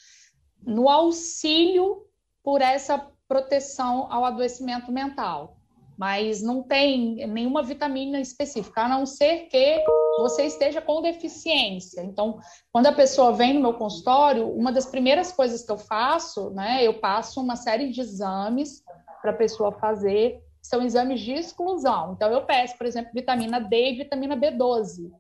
[0.65, 2.07] no auxílio
[2.43, 5.57] por essa proteção ao adoecimento mental.
[5.97, 9.85] Mas não tem nenhuma vitamina específica, a não ser que
[10.19, 12.01] você esteja com deficiência.
[12.01, 12.39] Então,
[12.73, 16.83] quando a pessoa vem no meu consultório, uma das primeiras coisas que eu faço, né,
[16.83, 18.83] eu passo uma série de exames
[19.21, 22.13] para a pessoa fazer são exames de exclusão.
[22.13, 25.11] Então, eu peço, por exemplo, vitamina D e vitamina B12.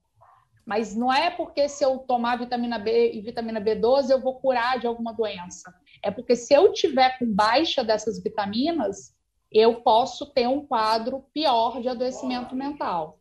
[0.66, 4.78] Mas não é porque se eu tomar vitamina B e vitamina B12 eu vou curar
[4.78, 5.74] de alguma doença.
[6.02, 9.14] É porque se eu tiver com baixa dessas vitaminas,
[9.50, 13.18] eu posso ter um quadro pior de adoecimento mental.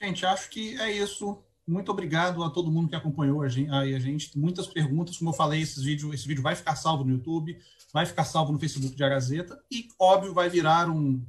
[0.00, 1.40] Gente, acho que é isso.
[1.64, 4.36] Muito obrigado a todo mundo que acompanhou a gente, a gente.
[4.36, 7.56] Muitas perguntas, como eu falei, esses vídeos, esse vídeo vai ficar salvo no YouTube,
[7.92, 11.22] vai ficar salvo no Facebook de A Gazeta e, óbvio, vai virar um,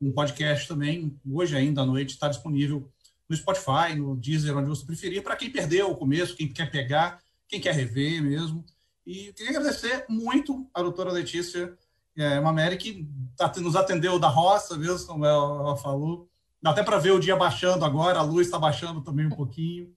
[0.00, 1.18] um podcast também.
[1.28, 2.88] Hoje ainda à noite está disponível
[3.28, 7.20] no Spotify, no Deezer, onde você preferir, para quem perdeu o começo, quem quer pegar,
[7.48, 8.64] quem quer rever mesmo.
[9.06, 11.76] E queria agradecer muito a doutora Letícia
[12.16, 13.08] é uma Mary que
[13.56, 16.28] nos atendeu da roça mesmo, como ela, ela falou.
[16.62, 19.92] Dá até para ver o dia baixando agora, a luz está baixando também um pouquinho.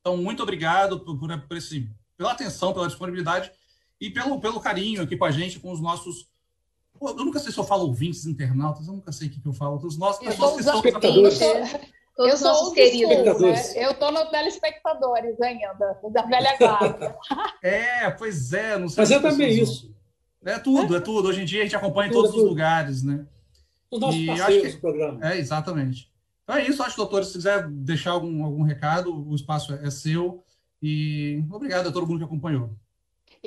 [0.00, 3.52] Então, muito obrigado por, por, esse, pela atenção, pela disponibilidade
[4.00, 6.28] e pelo, pelo carinho aqui com a gente, com os nossos.
[7.00, 9.52] Eu nunca sei se eu falo ouvintes, internautas, eu nunca sei o que, que eu
[9.52, 9.76] falo.
[9.76, 10.76] Os nossos pessoas que estão.
[10.76, 11.40] Espectadores.
[12.18, 13.40] Eu sou os queridos.
[13.40, 13.84] Né?
[13.84, 17.16] Eu estou no telespectadores ainda, da velha guarda.
[17.62, 18.78] é, pois é.
[18.78, 19.94] Não sei Mas é também isso.
[20.44, 21.28] É tudo, é tudo.
[21.28, 23.26] Hoje em dia a gente acompanha em todos os lugares, né?
[23.90, 25.28] Os nossos e parceiros que, do programa.
[25.28, 26.10] É, exatamente.
[26.44, 27.24] Então é isso, acho, doutor.
[27.24, 30.42] Se quiser deixar algum, algum recado, o espaço é seu.
[30.82, 32.70] E obrigado a todo mundo que acompanhou.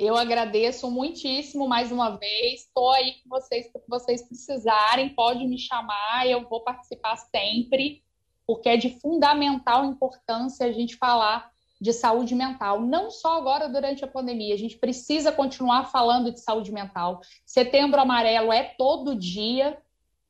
[0.02, 2.62] Eu agradeço muitíssimo mais uma vez.
[2.62, 5.10] Estou aí com vocês que vocês precisarem.
[5.10, 8.02] Pode me chamar, eu vou participar sempre,
[8.46, 14.02] porque é de fundamental importância a gente falar de saúde mental, não só agora durante
[14.02, 17.20] a pandemia, a gente precisa continuar falando de saúde mental.
[17.44, 19.78] Setembro Amarelo é todo dia,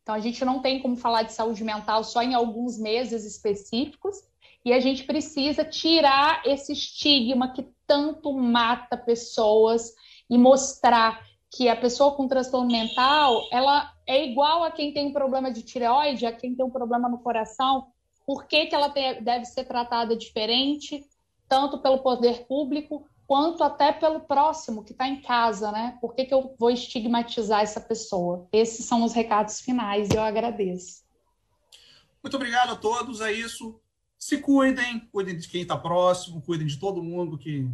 [0.03, 4.17] então a gente não tem como falar de saúde mental só em alguns meses específicos,
[4.65, 9.93] e a gente precisa tirar esse estigma que tanto mata pessoas
[10.31, 11.21] e mostrar
[11.51, 16.25] que a pessoa com transtorno mental, ela é igual a quem tem problema de tireoide,
[16.25, 17.89] a quem tem um problema no coração,
[18.25, 21.05] por que, que ela tem, deve ser tratada diferente?
[21.51, 25.99] tanto pelo poder público quanto até pelo próximo que está em casa, né?
[26.01, 28.49] Por que, que eu vou estigmatizar essa pessoa?
[28.53, 31.03] Esses são os recados finais e eu agradeço.
[32.23, 33.81] Muito obrigado a todos, é isso.
[34.21, 37.67] Se cuidem, cuidem de quem está próximo, cuidem de todo mundo que,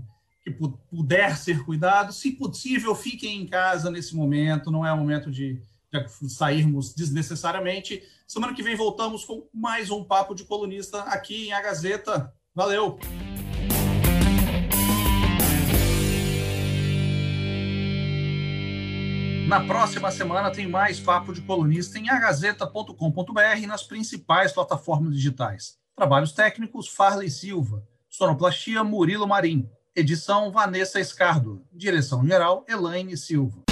[0.45, 2.13] que puder ser cuidado.
[2.13, 5.61] Se possível, fiquem em casa nesse momento, não é o momento de,
[5.93, 8.01] de sairmos desnecessariamente.
[8.29, 12.33] Semana que vem voltamos com mais um Papo de Colunista aqui em A Gazeta.
[12.55, 12.97] Valeu!
[19.49, 25.85] Na próxima semana tem mais Papo de Colunista em agazeta.com.br e nas principais plataformas digitais.
[25.97, 27.83] Trabalhos técnicos, Farley Silva.
[28.11, 29.67] Sonoplastia, Murilo Marim.
[29.95, 31.65] Edição, Vanessa Escardo.
[31.73, 33.65] Direção-geral, Elaine Silva.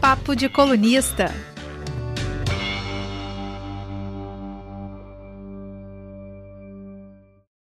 [0.00, 1.51] Papo de Colunista.